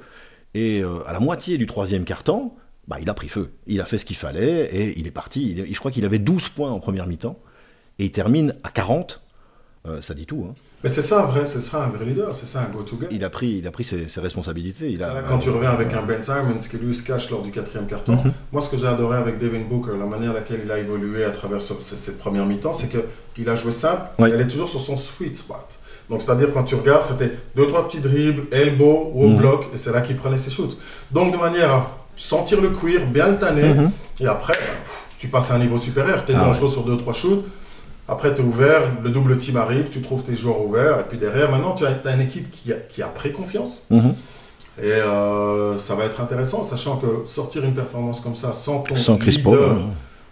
[0.53, 2.55] Et euh, à la moitié du troisième quart-temps,
[2.87, 3.51] bah, il a pris feu.
[3.67, 5.63] Il a fait ce qu'il fallait et il est parti.
[5.71, 7.39] Je crois qu'il avait 12 points en première mi-temps
[7.99, 9.21] et il termine à 40.
[9.87, 10.45] Euh, ça dit tout.
[10.49, 10.53] hein.
[10.83, 13.05] Mais c'est ça, un vrai, c'est ça un vrai leader, c'est ça un go-to-guy.
[13.11, 14.89] Il a pris, il a pris ses, ses responsabilités.
[14.89, 17.43] Il a, là quand tu reviens avec un Ben Simons qui lui se cache lors
[17.43, 18.13] du quatrième carton.
[18.13, 18.31] Mhm.
[18.51, 21.29] Moi, ce que j'ai adoré avec Devin Booker, la manière laquelle il a évolué à
[21.29, 22.89] travers ce- ce- cette première mi-temps, c'est
[23.35, 24.31] qu'il a joué simple, Ouais.
[24.33, 25.77] il est toujours sur son sweet spot.
[26.09, 29.37] Donc, c'est-à-dire, quand tu regardes, c'était deux, trois petits dribbles, elbow au Mhm.
[29.37, 30.77] bloc, et c'est là qu'il prenait ses shoots.
[31.11, 33.91] Donc, de manière à sentir le cuir, bien le tanner, Mhm.
[34.19, 36.97] et après, bah, tu passes à un niveau supérieur, tu es Ah dangereux sur deux,
[36.97, 37.45] trois shoots.
[38.13, 41.17] Après, tu es ouvert, le double team arrive, tu trouves tes joueurs ouverts, et puis
[41.17, 43.85] derrière, maintenant, tu as, as une équipe qui a, qui a pris confiance.
[43.89, 44.13] Mhm.
[44.83, 48.95] Et euh, ça va être intéressant, sachant que sortir une performance comme ça sans ton
[48.97, 49.59] Sans Chris leader Paul.
[49.77, 49.81] ouais.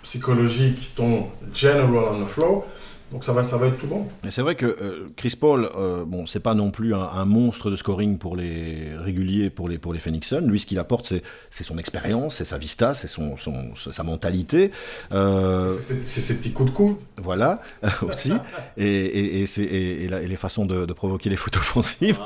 [0.04, 2.66] psychologique, ton general on the floor,
[3.12, 4.06] donc ça va, ça va être tout bon.
[4.26, 7.26] Et c'est vrai que euh, Chris Paul, euh, bon, c'est pas non plus un, un
[7.26, 10.42] monstre de scoring pour les réguliers, pour les, pour les Phoenix Suns.
[10.48, 14.04] Lui, ce qu'il apporte, c'est, c'est son expérience, c'est sa vista, c'est son, son, sa
[14.04, 14.72] mentalité.
[15.12, 15.70] Euh,
[16.06, 16.96] C'est- ces petits coups de coude.
[17.22, 17.62] voilà,
[18.04, 18.34] aussi.
[18.78, 21.58] Et, et, et, c'est, et, et la- et les façons de, de provoquer les fautes
[21.58, 22.20] offensives.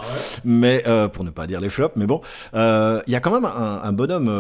[0.43, 2.22] mais euh, pour ne pas dire les flops, mais bon,
[2.54, 4.32] il y a quand même un, un bonhomme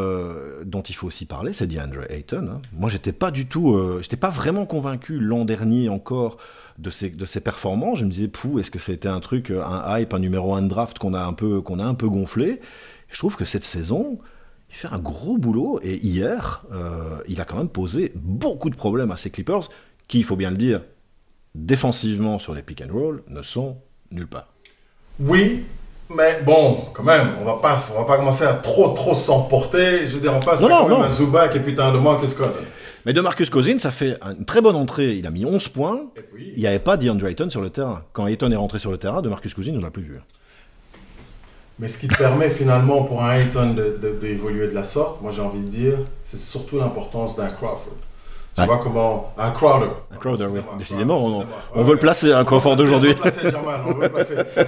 [0.65, 2.47] dont il faut aussi parler, c'est DeAndre Ayton.
[2.51, 2.61] hein.
[2.77, 6.32] Moi, j'étais pas du tout, j'étais pas vraiment convaincu l'an dernier encore
[6.79, 7.99] de ses, de ses performances.
[7.99, 10.63] Je me disais, pou, est-ce que c'était un truc, euh, un hype, un numéro 1
[10.63, 12.59] de draft qu'on a un peu, qu'on a un peu gonflé?
[13.09, 14.17] Je trouve que cette saison,
[14.69, 18.75] il fait un gros boulot et hier, euh, il a quand même posé beaucoup de
[18.75, 19.69] problèmes à ses Clippers,
[20.07, 20.81] qui, il faut bien le dire,
[21.55, 23.77] défensivement sur les pick and roll, ne sont
[24.11, 24.47] nulle part.
[25.19, 25.63] Oui,
[26.09, 30.07] mais bon, quand même, on va pas, on va pas commencer à trop trop s'emporter.
[30.07, 31.03] Je veux dire, en face, Non, non, quand même non.
[31.03, 32.59] un Zubac et puis t'as un Demarcus Cousins.
[33.05, 35.13] Mais de Marcus Cousins, ça fait une très bonne entrée.
[35.15, 36.01] Il a mis 11 points.
[36.15, 38.03] Et puis, Il n'y avait pas DeAndre Ayton sur le terrain.
[38.13, 40.19] Quand Ayton est rentré sur le terrain, de Marcus Cousins, on l'a plus vu.
[41.79, 45.21] Mais ce qui te permet finalement pour un Ayton de- de- d'évoluer de, la sorte,
[45.21, 47.97] moi j'ai envie de dire, c'est surtout l'importance d'un Crawford.
[48.55, 49.33] Tu vois comment.
[49.39, 49.87] Un Crowder.
[50.11, 50.59] Un Crowder, oui.
[50.77, 53.15] Décidément, on- on veut le placer, un Crawford d'aujourd'hui.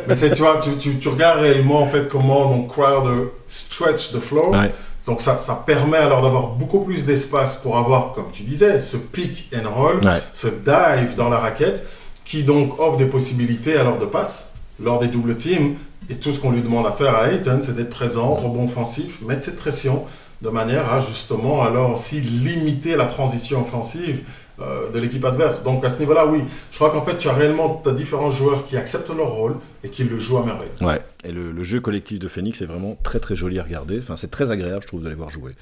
[0.07, 4.11] Mais c'est, tu vois, tu, tu, tu regardes réellement en fait comment donc Crowder stretch
[4.11, 4.49] the floor.
[4.51, 4.73] Ouais.
[5.05, 8.97] Donc ça, ça permet alors d'avoir beaucoup plus d'espace pour avoir, comme tu disais, ce
[8.97, 10.21] pick and roll, Ouais.
[10.33, 11.85] ce dive dans la raquette,
[12.25, 15.75] qui donc offre des possibilités alors de passe lors des doubles teams.
[16.09, 19.21] Et tout ce qu'on lui demande à faire à Ayton, c'est d'être présent, rebond offensif,
[19.21, 20.05] mettre cette pression
[20.41, 24.21] de manière à justement alors aussi limiter la transition offensive
[24.61, 25.63] euh, de l'équipe adverse.
[25.63, 28.65] Donc à ce niveau-là, oui, je crois qu'en fait tu as réellement as différents joueurs
[28.65, 30.69] qui acceptent leur rôle et qui le jouent à merveille.
[30.81, 31.01] Ouais.
[31.23, 33.99] Et le, le jeu collectif de Phoenix est vraiment très très joli à regarder.
[33.99, 35.55] Enfin, c'est très agréable, je trouve, d'aller voir jouer.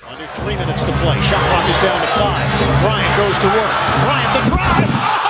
[4.36, 5.23] Under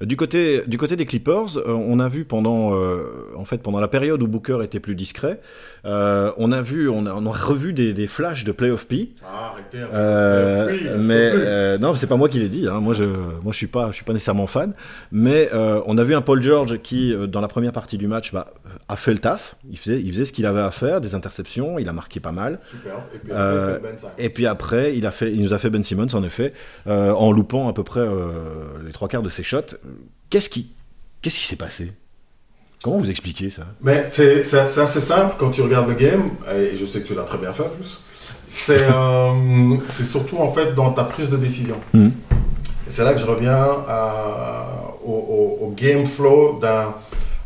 [0.00, 3.80] Du côté, du côté des Clippers, euh, on a vu pendant, euh, en fait, pendant
[3.80, 5.40] la période où Booker était plus discret,
[5.86, 9.10] euh, on a vu, on a, on a revu des, des flashs de Playoff P.
[9.24, 9.78] Ah, arrêtez.
[9.92, 12.68] Euh, Oui, je mais non, c'est pas moi qui l'ai dit.
[12.68, 12.78] Hein.
[12.80, 14.72] Moi, je, moi, je suis pas, je suis pas nécessairement fan.
[15.10, 18.52] Mais on a vu un Paul George qui, dans la première partie du match, bah,
[18.88, 19.56] a fait le taf.
[19.68, 21.78] Il faisait, il faisait ce qu'il avait à faire, des interceptions.
[21.80, 22.60] Il a marqué pas mal.
[22.64, 22.94] Super.
[23.14, 23.96] Et puis après, Ben.
[24.18, 26.52] Et puis après, il a fait, il nous a fait Ben Simmons en effet,
[26.86, 28.06] en loupant à peu près
[28.86, 29.74] les trois quarts de ses shots.
[30.30, 30.70] Qu'est-ce qui,
[31.22, 31.92] qu'est-ce qui s'est passé?
[32.82, 33.62] Comment vous expliquez ça?
[33.82, 37.22] Mais c'est assez simple quand tu regardes le game, et je sais que tu l'as
[37.24, 38.00] très bien fait en plus.
[38.48, 41.76] C'est euh, surtout en fait dans ta prise de décision.
[41.94, 42.10] Et
[42.90, 46.94] c'est là que je reviens à- au, au- au game flow d'un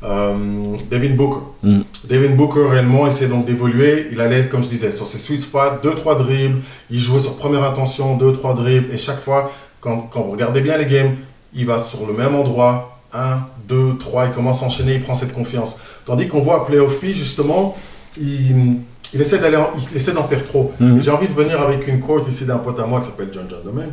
[0.04, 1.40] euh, Devin Booker.
[1.62, 1.84] Mhm.
[2.04, 4.08] Devin Booker réellement essayait donc d'évoluer.
[4.12, 6.60] Il allait, comme je disais, sur ses sweet spots, 2-3 dribbles.
[6.90, 8.92] Il jouait sur première intention, 2-3 dribbles.
[8.92, 11.14] Et chaque fois, quand, quand vous regardez bien les games,
[11.54, 12.88] il va sur le même endroit.
[13.14, 15.76] 1, 2, 3, il commence à enchaîner, il prend cette confiance.
[16.06, 17.76] Tandis qu'on voit à Playoff P, justement,
[18.18, 18.76] il,
[19.12, 19.58] il essaie d'aller,
[19.90, 20.72] il essaie d'en faire trop.
[20.80, 21.02] Mhm.
[21.02, 23.44] J'ai envie de venir avec une quote ici d'un pote à moi qui s'appelle John
[23.50, 23.88] John Domain,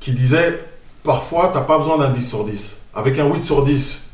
[0.00, 0.58] qui disait
[1.04, 2.78] Parfois, tu n'as pas besoin d'un 10 sur 10.
[2.94, 4.04] Avec un 8 sur 10,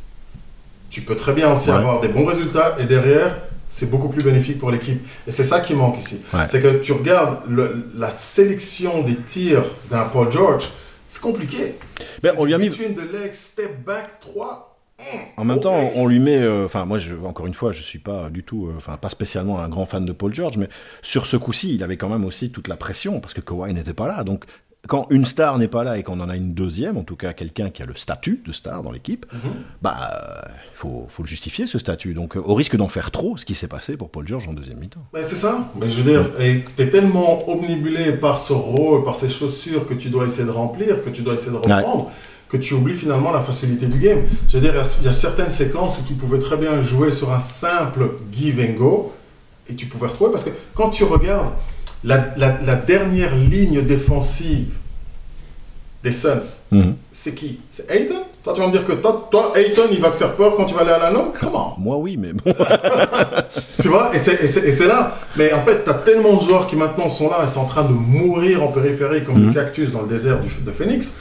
[0.91, 1.77] tu peux très bien aussi Ouais.
[1.77, 3.37] avoir des bons résultats et derrière,
[3.71, 5.07] c'est beaucoup plus bénéfique pour l'équipe.
[5.27, 6.21] Et c'est ça qui manque ici.
[6.33, 6.47] Ouais.
[6.49, 10.69] C'est que tu regardes le- la sélection des tirs d'un Paul George,
[11.09, 11.75] c'est compliqué.
[12.23, 14.67] Ben, on lui a mis- Between the legs, step back, 3.
[15.37, 16.37] En même temps, on lui met.
[16.39, 18.67] euh, Enfin, moi, je, encore une fois, je suis pas du tout.
[18.67, 20.69] euh, Enfin, pas spécialement un grand fan de Paul George, mais
[21.03, 23.93] sur ce coup-ci, il avait quand même aussi toute la pression parce que Kawhi n'était
[23.95, 24.25] pas là.
[24.25, 24.45] Donc,
[24.87, 27.33] quand une star n'est pas là et qu'on en a une deuxième, en tout cas
[27.33, 29.27] quelqu'un qui a le statut de star dans l'équipe,
[29.83, 32.15] bah, il faut, faut le justifier ce statut.
[32.15, 34.53] Donc, euh, au risque d'en faire trop, ce qui s'est passé pour Paul George en
[34.53, 35.05] deuxième mi-temps.
[35.13, 35.71] Mais c'est ça.
[35.79, 39.95] Mais je veux dire, et t'es tellement omnibulé par ce rôle, par ces chaussures que
[39.95, 42.11] tu dois essayer de remplir, que tu dois essayer de reprendre,
[42.49, 44.21] que tu oublies finalement la facilité du game.
[44.49, 47.33] Je veux dire, il y a certaines séquences où tu pouvais très bien jouer sur
[47.33, 49.13] un simple give and go
[49.69, 51.53] et tu pouvais retrouver parce que quand tu regardes
[52.05, 54.69] la, la- la dernière ligne défensive
[56.05, 56.95] des Suns, Mhm.
[57.13, 57.59] c'est qui?
[57.71, 58.23] C'est Ayton?
[58.45, 60.65] Toi, tu vas me dire que toi, toi, Ayton, il va te faire peur quand
[60.65, 61.33] tu vas aller à la longue?
[61.39, 62.45] Comment Moi, oui, mais bon.
[63.81, 65.17] tu vois, et c'est- et c'est et c'est là.
[65.37, 67.67] Mais en fait, tu as tellement de joueurs qui maintenant sont là et sont en
[67.67, 69.49] train de mourir en périphérie comme Mhm.
[69.49, 71.17] du cactus dans le désert du- de Phoenix,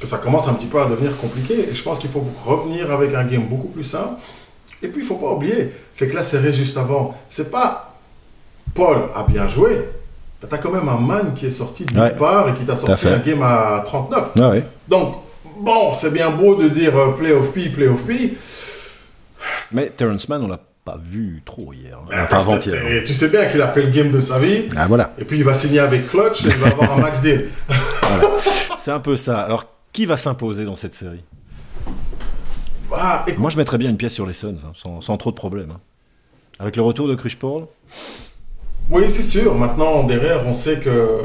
[0.00, 1.68] que ça commence un petit peu à devenir compliqué.
[1.70, 4.14] Et je pense qu'il faut revenir avec un game beaucoup plus simple.
[4.84, 7.96] Et puis, il faut pas oublier, c'est que la série juste avant, c'est pas
[8.74, 9.80] Paul a bien joué.
[10.48, 12.16] Tu as quand même un man qui est sorti de nulle Ouais.
[12.16, 14.24] part et qui t'a sorti un game à 39.
[14.40, 14.64] Ah ouais.
[14.88, 15.16] Donc,
[15.60, 18.34] bon, c'est bien beau de dire euh, playoff P, playoff P.
[19.70, 21.96] Mais Terrence Mann, on l'a pas vu trop hier.
[22.10, 22.16] hein.
[22.24, 22.82] Enfin, avant-hier.
[22.86, 24.68] c'est- Tu sais bien qu'il a fait le game de sa vie.
[24.76, 25.14] Ah, voilà.
[25.18, 27.48] Et puis il va signer avec Clutch et il va avoir un max deal.
[28.78, 29.40] C'est un peu ça.
[29.42, 31.22] Alors, qui va s'imposer dans cette série?
[32.94, 35.30] Ah, écoute, Moi, je mettrais bien une pièce sur les Suns, hein, sans, sans trop
[35.30, 35.70] de problèmes.
[35.70, 35.80] hein.
[36.58, 37.66] Avec le retour de Chris Paul,
[38.90, 39.54] oui, c'est sûr.
[39.54, 41.18] Maintenant, derrière, on sait que.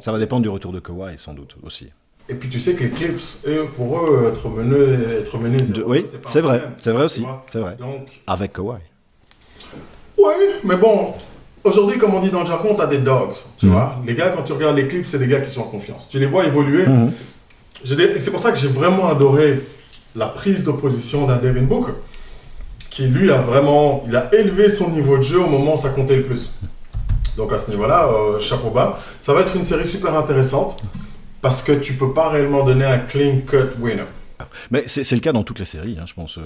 [0.00, 1.90] ça va dépendre du retour de Kawhi, sans doute aussi.
[2.28, 5.82] Et puis tu sais que les Clips, eux, pour eux, être menés, être menés De-
[5.82, 7.76] 0-2, oui, c'est vrai, c'est vrai aussi, c'est vrai.
[7.78, 8.78] Donc, Avec Kawhi.
[10.16, 10.32] oui,
[10.64, 11.12] mais bon,
[11.64, 13.72] aujourd'hui, comme on dit dans le jargon, t'as des dogs, tu Mhm.
[13.72, 13.96] vois.
[14.06, 16.08] Les gars, quand tu regardes les Clips, c'est des gars qui sont en confiance.
[16.08, 16.84] Tu les vois évoluer.
[17.84, 19.60] Et c'est pour ça que j'ai vraiment adoré
[20.16, 21.92] la prise d'opposition d'un Devin Booker,
[22.88, 25.90] qui lui a vraiment, il a élevé son niveau de jeu au moment où ça
[25.90, 26.54] comptait le plus.
[27.36, 28.98] Donc à ce niveau-là, euh, chapeau bas.
[29.22, 30.82] Ça va être une série super intéressante
[31.40, 34.04] parce que tu peux pas réellement donner un clean cut winner.
[34.70, 36.38] Mais c'est le cas dans toutes les séries, hein, je pense.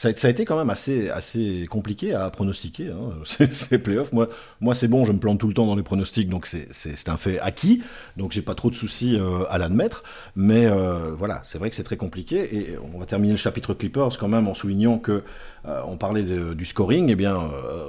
[0.00, 4.14] Ça a, été quand même assez, assez compliqué à pronostiquer, hein, ces, ces playoffs.
[4.14, 4.30] Moi,
[4.62, 7.18] moi c'est bon, je me plante tout le temps dans les pronostics, donc c'est- un
[7.18, 7.82] fait acquis.
[8.16, 10.02] Donc j'ai pas trop de soucis euh, à l'admettre.
[10.36, 12.56] Mais euh, voilà, c'est vrai que c'est très compliqué.
[12.56, 15.22] Et on va terminer le chapitre Clippers quand même en soulignant que
[15.66, 17.10] euh, on parlait du scoring.
[17.10, 17.36] Eh bien,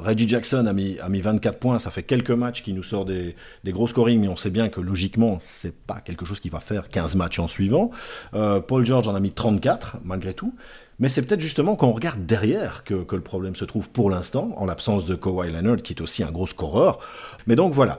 [0.01, 1.79] Reggie Jackson a mis, a mis 24 points.
[1.79, 4.67] Ça fait quelques matchs qui nous sort des, des gros scorings, mais on sait bien
[4.67, 7.91] que logiquement, c'est pas quelque chose qui va faire 15 matchs en suivant.
[8.33, 10.53] Paul George en a mis 34, malgré tout.
[11.01, 14.11] Mais c'est peut-être justement quand on regarde derrière que, que le problème se trouve pour
[14.11, 16.99] l'instant, en l'absence de Kawhi Leonard, qui est aussi un gros scoreur.
[17.47, 17.97] Mais donc voilà.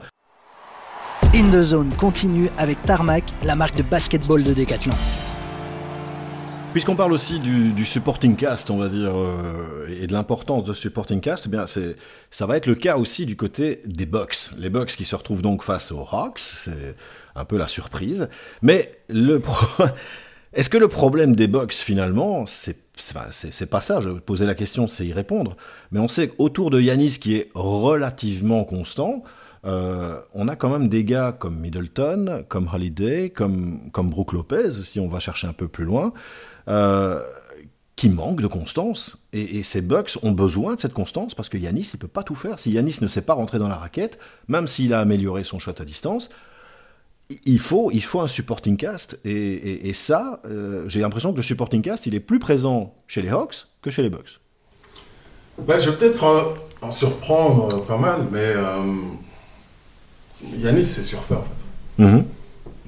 [1.35, 4.93] In the Zone continue avec Tarmac, la marque de basketball de Decathlon.
[6.71, 10.71] Puisqu'on parle aussi du, du, supporting cast, on va dire, euh, et de l'importance de
[10.71, 11.95] ce supporting cast, eh bien c'est,
[12.31, 14.51] ça va être le cas aussi du côté des Bucks.
[14.57, 16.95] Les Bucks qui se retrouvent donc face aux Hawks, c'est
[17.35, 18.29] un peu la surprise.
[18.61, 19.83] Mais le pro...
[20.53, 22.77] est-ce que le problème des Bucks finalement, c'est,
[23.13, 25.57] pas ça, je posais la question, c'est y répondre.
[25.91, 29.23] Mais on sait qu'autour de Yanis qui est relativement constant,
[29.65, 34.71] euh, on a quand même des gars comme Middleton, comme Holiday, comme, comme Brook Lopez,
[34.83, 36.13] si on va chercher un peu plus loin.
[36.67, 37.21] Euh,
[37.95, 39.17] qui manquent de constance.
[39.33, 42.23] Et, et, ces Bucks ont besoin de cette constance parce que Yanis, il peut pas
[42.23, 42.57] tout faire.
[42.57, 45.75] Si Yanis ne sait pas rentrer dans la raquette, même s'il a amélioré son shot
[45.77, 46.29] à distance,
[47.45, 49.19] il faut, il faut un supporting cast.
[49.25, 52.93] Et, et, et ça, euh, j'ai l'impression que le supporting cast, il est plus présent
[53.07, 54.39] chez les Hawks que chez les Bucks.
[55.59, 56.43] Ben, je vais peut-être euh,
[56.81, 58.93] en surprendre pas mal, mais euh,
[60.57, 62.03] Yanis, c'est surfait en fait.
[62.03, 62.23] Mm -hmm.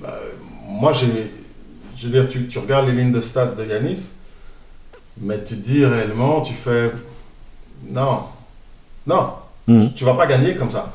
[0.01, 0.13] ben,
[0.67, 1.31] moi, j'ai
[1.95, 4.09] je veux dire, tu, tu, regardes les lignes de stats de Yanis,
[5.17, 6.91] mais tu dis réellement, tu fais.
[7.89, 8.23] Non.
[9.07, 9.33] Non.
[9.67, 9.93] Mhm.
[9.93, 10.93] Tu vas pas gagner comme ça.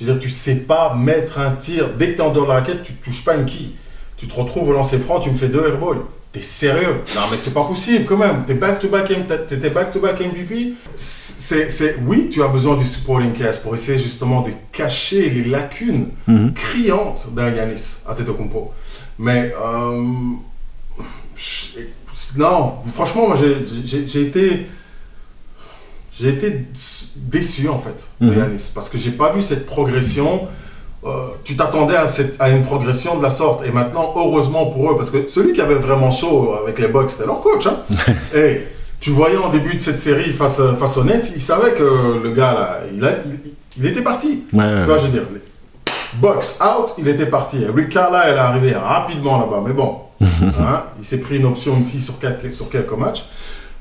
[0.00, 1.90] Je veux dire, tu sais pas mettre un tir.
[1.98, 3.72] Dès que tu es en dehors de la raquette, tu touches pas une quille.
[4.16, 6.00] Tu te retrouves au lancer franc, tu me fais deux airballs.
[6.32, 7.02] T'es sérieux?
[7.16, 8.44] Non, mais c'est pas possible quand même.
[8.46, 9.12] T'es back-to-back,
[9.48, 10.74] t'étais back-to-back MVP.
[10.96, 15.44] C'est, c'est, oui, tu as besoin du supporting cast pour essayer justement de cacher les
[15.44, 16.52] lacunes Mhm.
[16.54, 18.72] criantes d'un Yanis à Tetocumpo.
[19.18, 20.02] Mais euh,
[22.36, 24.66] non, franchement, moi j'ai, j'ai- j'ai été
[26.20, 26.66] j'ai été
[27.16, 28.38] déçu en fait de Mhm.
[28.38, 30.42] Yanis parce que j'ai pas vu cette progression.
[31.02, 35.10] Euh, tu t'attendais à, une progression de la sorte et maintenant heureusement pour eux parce
[35.10, 37.66] que celui qui avait vraiment chaud avec les Bucks c'était leur coach.
[37.66, 37.76] Hein?
[38.34, 38.66] Et
[39.00, 42.30] tu voyais en début de cette série face, face aux Nets, il savait que le
[42.32, 44.42] gars là, il, a- il- il était parti.
[44.52, 45.22] Ouais, ouais, Tu vois, je veux dire,
[46.20, 47.64] Bucks out, il était parti.
[47.74, 52.00] Rick Carlisle est arrivé rapidement là-bas, mais bon, hein, il s'est pris une option ici
[52.00, 53.24] sur quelques matchs.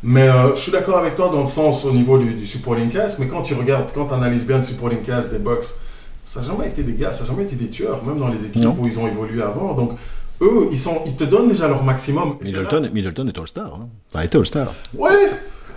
[0.02, 2.90] Mais euh, je suis d'accord avec toi dans le sens au niveau du, du supporting
[2.90, 5.66] cast, mais quand tu regardes, quand tu analyses bien le supporting cast des Bucks,
[6.24, 8.46] ça n'a jamais été des gars, ça n'a jamais été des tueurs, même dans les
[8.46, 8.78] équipes Non.
[8.80, 9.74] où ils ont évolué avant.
[9.74, 9.92] Donc,
[10.42, 12.38] eux, ils, sont, ils te donnent déjà leur maximum.
[12.42, 13.66] Et c'est là- Middleton, Middleton est All-Star.
[13.74, 13.88] Hein.
[14.14, 14.68] Enfin, était All-Star.
[14.94, 15.32] Ouais,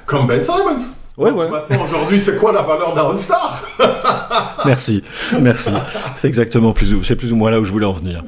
[0.07, 0.77] comme Ben Simons.
[1.17, 1.49] Ouais, ouais.
[1.51, 3.61] Maintenant, aujourd'hui, c'est quoi la valeur d'un All-Star?
[4.65, 5.03] Merci,
[5.41, 5.71] merci.
[6.15, 8.23] C'est exactement plus ou, c'est plus ou moins là où je voulais en venir.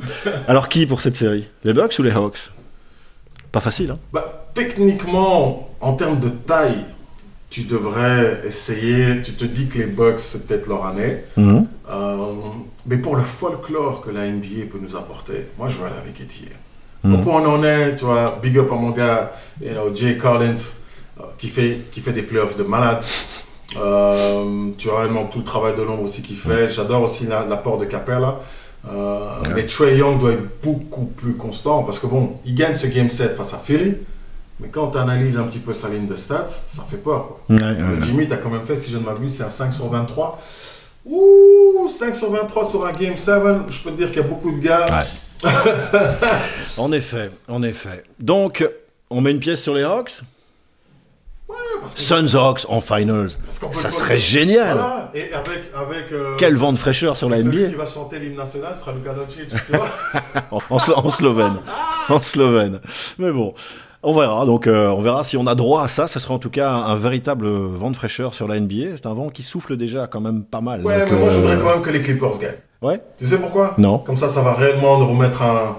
[0.48, 1.48] Alors qui pour cette série?
[1.62, 2.50] Les Bucks ou les Hawks?
[3.52, 6.84] Pas facile, hein Bah, techniquement, en termes de taille,
[7.50, 9.22] tu devrais essayer.
[9.22, 11.18] Tu te dis que les Bucks, c'est peut-être leur année.
[11.36, 11.66] Mhm.
[11.90, 12.16] Euh,
[12.86, 16.20] mais pour le folklore que la NBA peut nous apporter, moi, je vais aller avec
[16.20, 16.48] Etier.
[17.02, 17.14] Mhm.
[17.14, 19.94] Au point où on en est, tu vois, big up à mon gars, you know,
[19.94, 20.54] Jay Collins,
[21.20, 23.02] euh, qui, fait, qui fait des playoffs de malade.
[23.76, 26.70] Euh, tu as réellement tout le travail de l'ombre aussi qu'il fait.
[26.70, 28.36] J'adore aussi la- l'apport de Capella.
[28.90, 32.86] Euh, Mais Trey Young doit être beaucoup plus constant parce que bon, il gagne ce
[32.86, 33.94] game set face à Philly.
[34.60, 37.26] Mais quand tu analyses un petit peu sa ligne de stats, ça fait peur.
[37.26, 37.40] Quoi.
[37.56, 38.02] Ouais, ouais, Le ouais.
[38.06, 40.40] Jimmy, tu as quand même fait, si je ne m'abuse, c'est un 5 sur 23.
[41.06, 43.34] Ouh, 5 sur 23 sur un Game 7.
[43.70, 44.86] Je peux te dire qu'il y a beaucoup de gars.
[45.42, 45.50] Ouais.
[46.78, 48.04] en effet, en effet.
[48.18, 48.66] Donc,
[49.10, 50.20] on met une pièce sur les Hawks?
[51.80, 53.28] Parce que- Suns Hawks en finals.
[53.72, 54.78] Ça serait génial.
[54.78, 55.10] Voilà.
[55.14, 55.60] Et avec.
[55.74, 58.74] avec euh, Quel vent de fraîcheur sur la celui NBA qui va chanter l'hymne national
[58.74, 59.48] sera Luka Doncic.
[59.48, 59.88] tu vois
[60.50, 61.56] en, en slo- en slovène.
[62.08, 62.80] En slovène.
[63.18, 63.54] Mais bon.
[64.06, 66.06] On verra, donc euh, on verra si on a droit à ça.
[66.08, 68.96] Ce sera en tout cas un, un véritable vent de fraîcheur sur la NBA.
[68.96, 70.84] C'est un vent qui souffle déjà quand même pas mal.
[70.84, 72.52] Ouais, donc, mais moi, je euh, voudrais quand même que les Clippers gagnent.
[72.82, 73.00] Ouais.
[73.18, 73.74] Tu sais pourquoi?
[73.78, 73.98] Non.
[73.98, 75.76] Comme ça, ça va réellement nous remettre un.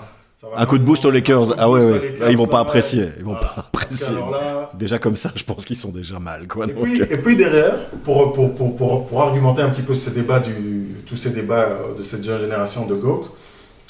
[0.57, 1.43] Un coup de boost aux Lakers.
[1.43, 1.91] Coup de Ah ouais, ouais.
[1.99, 3.09] Lakers, ils vont pas apprécier.
[3.17, 3.47] Ils vont voilà.
[3.47, 4.15] pas apprécier.
[4.15, 6.65] là, Déjà comme ça, je pense qu'ils sont déjà mal, quoi.
[6.65, 9.81] Et donc, puis, euh, et puis derrière, pour, pour, pour, pour, pour argumenter un petit
[9.83, 13.23] peu ce débat du, tous ces débats de cette jeune génération de GOAT,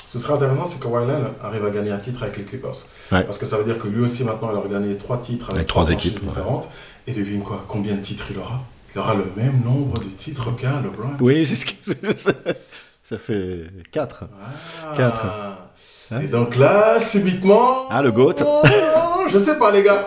[0.05, 2.75] ce sera intéressant, c'est que Wyland arrive à gagner un titre avec les Clippers.
[3.11, 3.23] Ouais.
[3.23, 5.57] Parce que ça veut dire que lui aussi, maintenant, il aura gagné trois titres avec,
[5.57, 6.27] Avec trois équipes, ouais.
[6.29, 6.69] différentes.
[7.07, 7.63] Et devine quoi?
[7.67, 8.61] Combien de titres il aura?
[8.93, 11.17] Il aura le même nombre de titres qu'un LeBron.
[11.19, 11.73] Oui, c'est ce que
[13.03, 14.23] ça fait 4.
[14.23, 14.93] Ah.
[14.95, 15.25] Quatre.
[16.11, 16.19] Hein?
[16.21, 17.87] Et donc là, subitement.
[17.89, 18.35] Ah, le GOAT.
[18.45, 18.61] Oh,
[19.29, 20.05] je sais pas, les gars.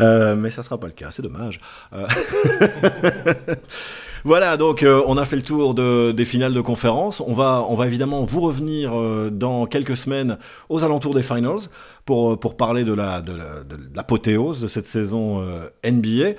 [0.00, 1.60] Euh, mais ça sera pas le cas, c'est dommage.
[1.94, 2.06] Euh,
[4.24, 7.20] Voilà, donc euh, on a fait le tour de, des finales de conférence.
[7.26, 11.68] On va, on va évidemment vous revenir euh, dans quelques semaines aux alentours des finals
[12.04, 16.36] pour, pour parler de la, de la- de l'apothéose de cette saison euh, NBA.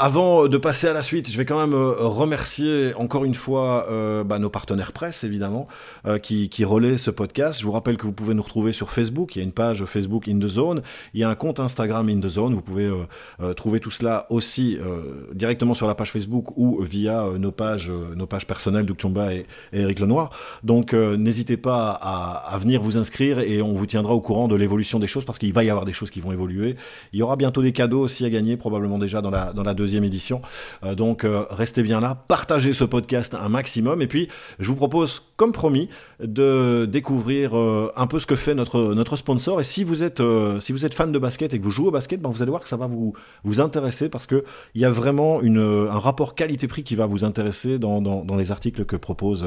[0.00, 3.86] Avant de passer à la suite, je vais quand même euh, remercier encore une fois
[3.88, 5.68] euh, bah, nos partenaires presse, évidemment,
[6.04, 7.60] euh, qui, qui relaient ce podcast.
[7.60, 9.36] Je vous rappelle que vous pouvez nous retrouver sur Facebook.
[9.36, 10.82] Il y a une page Facebook In The Zone.
[11.14, 12.54] Il y a un compte Instagram In The Zone.
[12.54, 13.04] Vous pouvez euh,
[13.40, 17.52] euh, trouver tout cela aussi euh, directement sur la page Facebook ou via euh, nos
[17.52, 20.30] pages, euh, nos pages personnelles Doug Chomba et, et Eric Lenoir.
[20.64, 24.48] Donc euh, n'hésitez pas à, à venir vous inscrire et on vous tiendra au courant
[24.48, 26.74] de l'évolution des choses parce qu'il va y avoir des choses qui vont évoluer.
[27.12, 29.72] Il y aura bientôt des cadeaux aussi à gagner, probablement déjà dans la, dans la
[29.72, 30.42] deuxième édition.
[30.82, 34.74] Euh, donc euh, restez bien là, partagez ce podcast un maximum et puis je vous
[34.74, 35.88] propose, comme promis,
[36.20, 39.60] de découvrir euh, un peu ce que fait notre, notre sponsor.
[39.60, 40.22] Et si vous êtes,
[40.60, 42.50] si vous êtes fan de basket et que vous jouez au basket, ben, vous allez
[42.50, 44.44] voir que ça va vous, vous intéresser parce que
[44.74, 48.36] il y a vraiment une, un rapport qualité-prix qui va vous intéresser dans, dans, dans
[48.36, 49.46] les articles que propose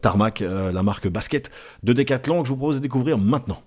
[0.00, 1.50] Tarmac, la marque basket
[1.82, 3.62] de Decathlon, que je vous propose de découvrir maintenant.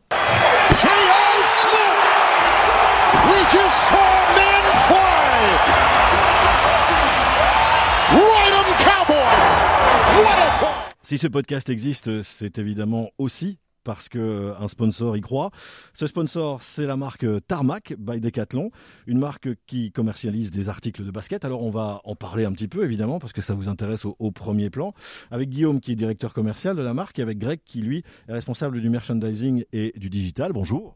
[11.13, 15.51] Si ce podcast existe, c'est évidemment aussi parce que euh, un sponsor y croit.
[15.93, 18.71] Ce sponsor, c'est la marque Tarmac by Decathlon,
[19.05, 21.45] une marque qui commercialise des articles de basket.
[21.45, 24.15] Alors on va en parler un petit peu évidemment parce que ça vous intéresse au,
[24.17, 24.95] au premier plan.
[25.29, 28.33] Avec Guillaume qui est directeur commercial de la marque et avec Greg qui lui est
[28.33, 30.51] responsable du merchandising et du digital.
[30.51, 30.95] Bonjour.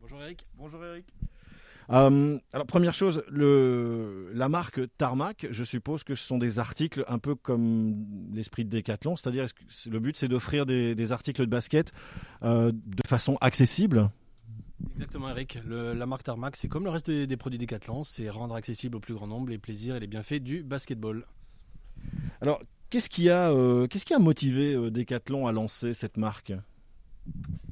[0.00, 0.48] Bonjour Eric.
[0.58, 1.06] Bonjour Eric.
[1.90, 7.04] Euh, alors première chose, le, la marque Tarmac, je suppose que ce sont des articles
[7.08, 9.46] un peu comme l'esprit de Decathlon, c'est-à-dire
[9.90, 11.92] le but c'est d'offrir des, des articles de basket
[12.42, 14.10] euh, de façon accessible?
[14.94, 15.58] Exactement Eric.
[15.66, 18.96] Le- la marque Tarmac, c'est comme le reste des, des produits Decathlon, c'est rendre accessible
[18.96, 21.26] au plus grand nombre les plaisirs et les bienfaits du basketball.
[22.40, 26.52] Alors qu'est-ce qui a, euh, qu'est-ce qui a motivé Decathlon à lancer cette marque?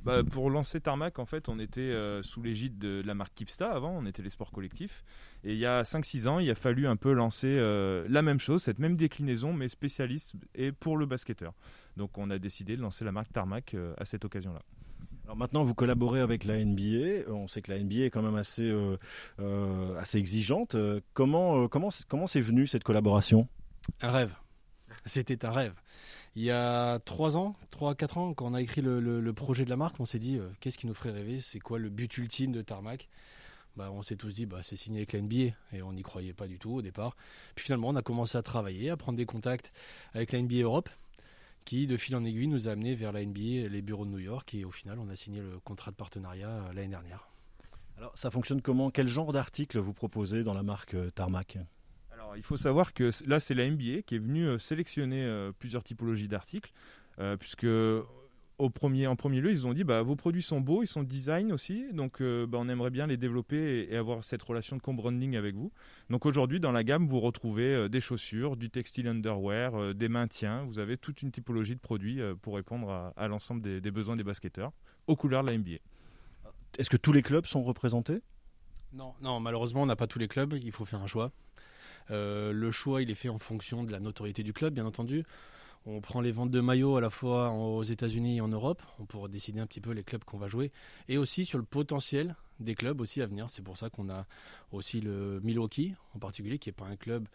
[0.05, 3.71] Bah, pour lancer Tarmac, en fait, on était euh, sous l'égide de la marque Kipsta
[3.71, 5.05] avant, on était les sports collectifs.
[5.45, 8.41] Et il y a 5-6 ans, il a fallu un peu lancer euh, la même
[8.41, 11.53] chose, cette même déclinaison, mais spécialiste et pour le basketteur.
[11.97, 14.63] Donc on a décidé de lancer la marque Tarmac euh, à cette occasion-là.
[15.25, 17.31] Alors maintenant, vous collaborez avec la NBA.
[17.31, 18.97] On sait que la NBA est quand même assez, euh,
[19.41, 20.77] euh, assez exigeante.
[21.15, 23.49] Comment, euh, comment, comment c'est venu cette collaboration?
[24.01, 24.35] Un rêve.
[25.07, 25.75] C'était un rêve.
[26.35, 29.77] Il y a 3 ans, 3-4 ans, quand on a écrit le, projet de la
[29.77, 31.41] marque, on s'est dit euh, qu'est-ce qui nous ferait rêver?
[31.41, 33.09] C'est quoi le but ultime de Tarmac?
[33.77, 36.33] Bah, On s'est tous dit bah, c'est signé avec la NBA et on n'y croyait
[36.33, 37.17] pas du tout au départ.
[37.55, 39.73] Puis finalement, on a commencé à travailler, à prendre des contacts
[40.15, 40.89] avec la NBA Europe
[41.65, 44.19] qui, de fil en aiguille, nous a amené vers la NBA, les bureaux de New
[44.19, 44.55] York.
[44.55, 47.29] Et au final, on a signé le contrat de partenariat euh, l'année dernière.
[47.99, 48.91] Alors ça fonctionne comment?
[48.91, 51.59] Quel genre d'articles vous proposez dans la marque euh, Tarmac?
[52.33, 55.53] Alors il faut savoir que là, c'est la NBA qui est venue euh, sélectionner euh,
[55.53, 56.73] plusieurs typologies d'articles,
[57.19, 57.67] euh, puisque
[58.57, 61.03] au premier, en premier lieu, ils ont dit bah, vos produits sont beaux, ils sont
[61.03, 64.77] design aussi, donc euh, bah, on aimerait bien les développer et, et avoir cette relation
[64.77, 65.73] de co-branding avec vous.
[66.09, 70.09] Donc aujourd'hui, dans la gamme, vous retrouvez euh, des chaussures, du textile underwear, euh, des
[70.09, 73.83] maintiens, vous avez toute une typologie de produits euh, pour répondre à, à l'ensemble des,
[73.83, 74.73] des besoins des basketteurs
[75.07, 75.81] aux couleurs de la NBA.
[76.79, 78.23] Est-ce que tous les clubs sont représentés?
[78.95, 80.55] Non, non, malheureusement, on n'a pas tous les clubs.
[80.63, 81.33] Il faut faire un choix.
[82.11, 85.25] Euh, le choix, il est fait en fonction de la notoriété du club, bien entendu.
[85.85, 88.83] On prend les ventes de maillots à la fois aux États-Unis et en Europe.
[89.01, 90.71] On pourra décider un petit peu les clubs qu'on va jouer.
[91.09, 93.51] Et aussi sur le potentiel des clubs aussi à venir.
[93.51, 94.27] C'est pour ça qu'on a
[94.71, 97.27] aussi le Milwaukee en particulier, qui n'est pas un club,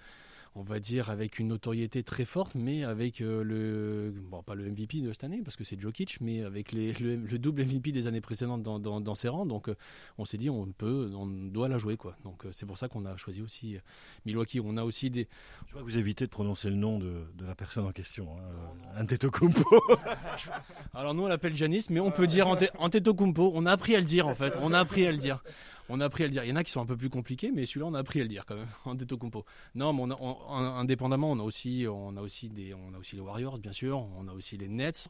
[0.55, 4.13] on va dire, avec une notoriété très forte, mais avec euh, le.
[4.29, 7.15] Bon, pas le MVP de cette année, parce que c'est Jokic, mais avec les- le,
[7.17, 9.45] le double MVP des années précédentes dans, dans- dans ses rangs.
[9.45, 9.75] Donc, euh,
[10.17, 12.15] on s'est dit, on peut, on doit la jouer, quoi.
[12.23, 13.79] Donc, euh, c'est pour ça qu'on a choisi aussi euh,
[14.25, 14.60] Milwaukee.
[14.60, 15.27] On a aussi des.
[15.67, 18.27] Je vois que vous évitez de prononcer le nom de, de la personne en question.
[18.38, 19.63] Hein, Antetokounmpo.
[20.93, 23.51] Alors, nous, on l'appelle Janis, mais on peut dire Ante- Antetokounmpo.
[23.53, 24.53] On a appris à le dire, en fait.
[24.62, 25.43] On a appris à le dire.
[25.89, 26.43] On a appris à le dire.
[26.43, 28.19] Il y en a qui sont un peu plus compliqués, mais celui-là, on a appris
[28.19, 28.67] à le dire quand même.
[28.86, 29.45] Antetokounmpo.
[29.76, 32.97] Non, mais on a, on- indépendamment, on a aussi, on a aussi des, on a
[32.97, 34.06] aussi les Warriors, bien sûr.
[34.17, 35.10] On a aussi les Nets.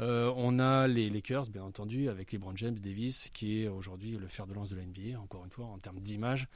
[0.00, 4.28] Euh, on a les Lakers, bien entendu, avec LeBron James, Davis, qui est aujourd'hui le
[4.28, 6.48] fer de lance de la NBA, encore une fois, en termes d'image.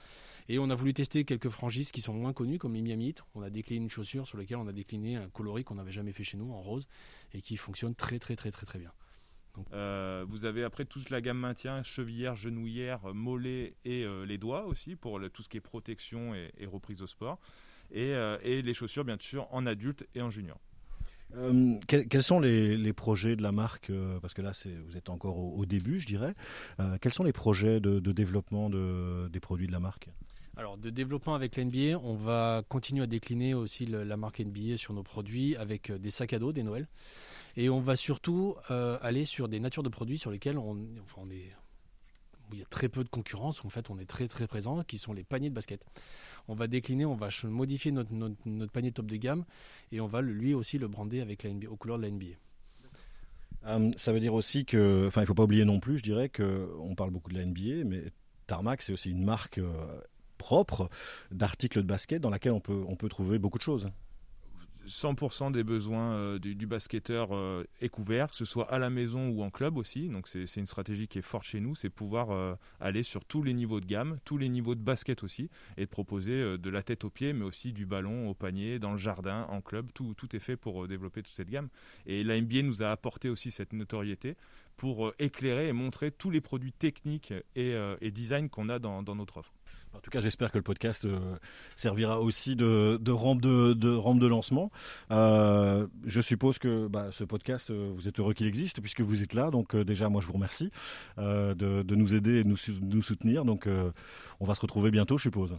[0.51, 3.23] Et on a voulu tester quelques franchises qui sont moins connues, comme les Miami Heat.
[3.35, 6.13] On a décliné une chaussure sur laquelle on a décliné un coloris qu'on n'avait jamais
[6.13, 6.87] fait chez nous, en rose,
[7.35, 8.93] et qui fonctionne très, très, très, très, très bien.
[9.73, 14.65] Euh, vous avez après toute la gamme maintien, chevillère, genouillère, mollet et euh, les doigts
[14.67, 17.39] aussi pour le- tout ce qui est protection et, et reprise au sport.
[17.91, 20.59] Et, euh, et les chaussures bien sûr en adulte et en junior.
[21.37, 24.53] Euh, quels, quels sont les, les projets de la marque euh, Parce que là,
[24.87, 26.35] vous êtes encore au, au début, je dirais.
[26.81, 30.09] Euh, quels sont les projets de, de développement de- des produits de la marque?
[30.57, 34.77] Alors, de développement avec l'NBA, on va continuer à décliner aussi le- la marque NBA
[34.79, 36.89] sur nos produits avec euh, des sacs à dos, des Noël.
[37.59, 41.23] Et on va surtout euh, aller sur des natures de produits sur lesquels on, enfin,
[41.27, 41.53] on est
[42.53, 44.83] il y a très peu de concurrence, où en fait on est très très présent,
[44.85, 45.85] qui sont les paniers de basket.
[46.47, 49.45] On va décliner, on va modifier notre, notre, notre panier top de gamme
[49.91, 52.37] et on va lui aussi le brander avec la NBA, aux couleurs de la NBA.
[53.67, 56.29] Euh, ça veut dire aussi que, enfin, il faut pas oublier non plus, je dirais
[56.29, 58.05] que on parle beaucoup de la NBA, mais
[58.47, 60.01] Tarmac c'est aussi une marque euh,
[60.39, 60.89] propre
[61.33, 63.91] d'articles de basket dans laquelle on peut on peut trouver beaucoup de choses.
[64.89, 69.29] 100% des besoins euh, du, basketteur euh, est couvert, que ce soit à la maison
[69.29, 70.09] ou en club aussi.
[70.09, 73.43] Donc c'est une stratégie qui est forte chez nous, c'est pouvoir euh, aller sur tous
[73.43, 77.05] les niveaux de gamme, tous les niveaux de basket aussi, et proposer de la tête
[77.05, 79.89] aux pieds, mais aussi du ballon au panier, dans le jardin, en club.
[79.93, 81.69] Tout, est fait pour développer toute cette gamme.
[82.07, 84.37] Et la NBA nous a apporté aussi cette notoriété
[84.77, 89.58] pour éclairer et montrer tous les produits techniques et, design qu'on a dans notre offre.
[89.95, 91.37] En tout cas, j'espère que le podcast euh,
[91.75, 94.71] servira aussi de, rampe de, lancement.
[95.11, 99.23] Euh, je suppose que bah, ce podcast, euh, vous êtes heureux qu'il existe puisque vous
[99.23, 99.51] êtes là.
[99.51, 100.71] Donc déjà, moi, je vous remercie
[101.17, 103.45] de, nous aider et de nous, soutenir.
[103.45, 103.69] Donc,
[104.41, 105.57] on va se retrouver bientôt, je suppose.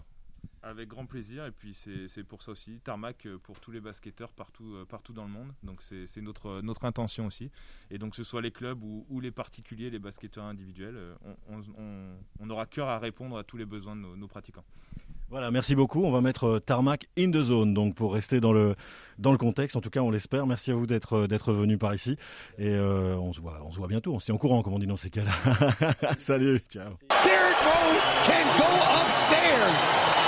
[0.62, 4.34] Avec grand plaisir, et puis c'est pour ça aussi, Tarmac euh, pour tous les basketteurs
[4.34, 7.50] partout, euh, partout dans le monde, donc c'est notre, notre intention aussi.
[7.90, 11.16] Et donc que ce soit les clubs ou, ou les particuliers, les basketteurs individuels, euh,
[11.50, 14.28] on, on- on- on aura cœur à répondre à tous les besoins de nos, nos
[14.28, 14.66] pratiquants.
[15.30, 16.04] Voilà, merci beaucoup.
[16.04, 18.76] On va mettre euh, Tarmac in the zone, donc pour rester dans le,
[19.20, 19.76] dans le contexte.
[19.76, 20.46] En tout cas, on l'espère.
[20.48, 22.18] Merci à vous d'être euh, d'être venu par ici.
[22.58, 24.14] Et euh, on, se voit, on se voit bientôt.
[24.16, 25.32] On se tient au courant, comme on dit dans ces cas-là.
[26.20, 26.94] Salut, ciao.
[27.24, 30.19] Derrick Rose can go upstairs.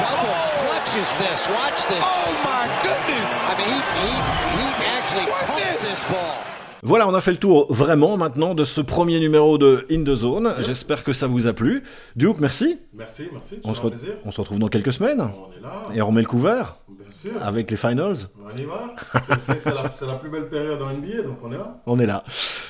[0.00, 0.34] He double
[0.66, 1.48] clutches this.
[1.50, 2.02] Watch this.
[2.02, 3.30] Oh my goodness.
[3.48, 4.10] I mean, he, he,
[4.56, 4.66] he
[4.98, 5.90] actually What's pumps this?
[5.90, 6.36] this ball.
[6.82, 10.14] Voilà, on a fait le tour vraiment maintenant de ce premier numéro de In the
[10.14, 10.54] Zone.
[10.60, 11.82] J'espère que ça vous a plu.
[12.16, 12.78] Duke, merci.
[12.94, 13.60] Merci, merci.
[13.64, 14.14] On se, toujours un re- plaisir.
[14.24, 15.20] on se retrouve dans quelques semaines.
[15.20, 15.72] On est là.
[15.94, 17.32] Et on remet le couvert Bien sûr.
[17.42, 18.14] avec les finals.
[18.42, 18.94] On y va.
[19.28, 21.76] La, c'est la plus belle période en NBA, donc on est là.
[21.86, 22.22] On est là.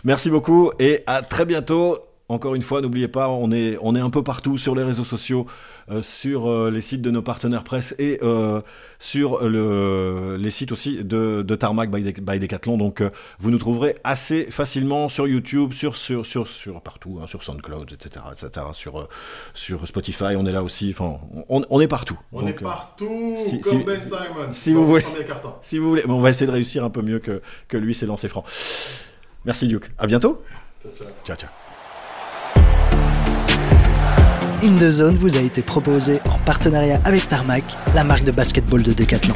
[0.03, 1.99] Merci beaucoup et à très bientôt.
[2.31, 5.05] Encore une fois, n'oubliez pas, on est, on est un peu partout sur les réseaux
[5.05, 5.47] sociaux,
[5.91, 8.61] euh, sur euh, les sites de nos partenaires presse et euh,
[9.01, 12.79] sur le, les sites aussi de, de Tarmac by, Dec- by Decathlon.
[12.79, 13.03] Donc,
[13.41, 17.93] vous nous trouverez assez facilement sur YouTube, sur, sur, sur, sur partout, hein, sur SoundCloud,
[17.93, 19.09] etc., etc., sur,
[19.53, 20.37] sur Spotify.
[20.37, 20.95] On est là aussi.
[20.97, 21.19] Enfin,
[21.49, 22.19] on, on est partout.
[22.33, 24.53] On Donc, est partout, si- comme si- Ben Simon.
[24.53, 25.05] si vous le voulez.
[25.63, 27.93] Si vous voulez, mais on va essayer de réussir un peu mieux que, que lui,
[27.95, 28.45] c'est lancé franc.
[29.45, 29.91] Merci Duke.
[29.99, 30.43] À bientôt.
[31.25, 31.51] Ciao, ciao.
[34.63, 38.83] In the Zone vous a été proposé en partenariat avec Tarmac, la marque de basketball
[38.83, 39.33] de Decathlon.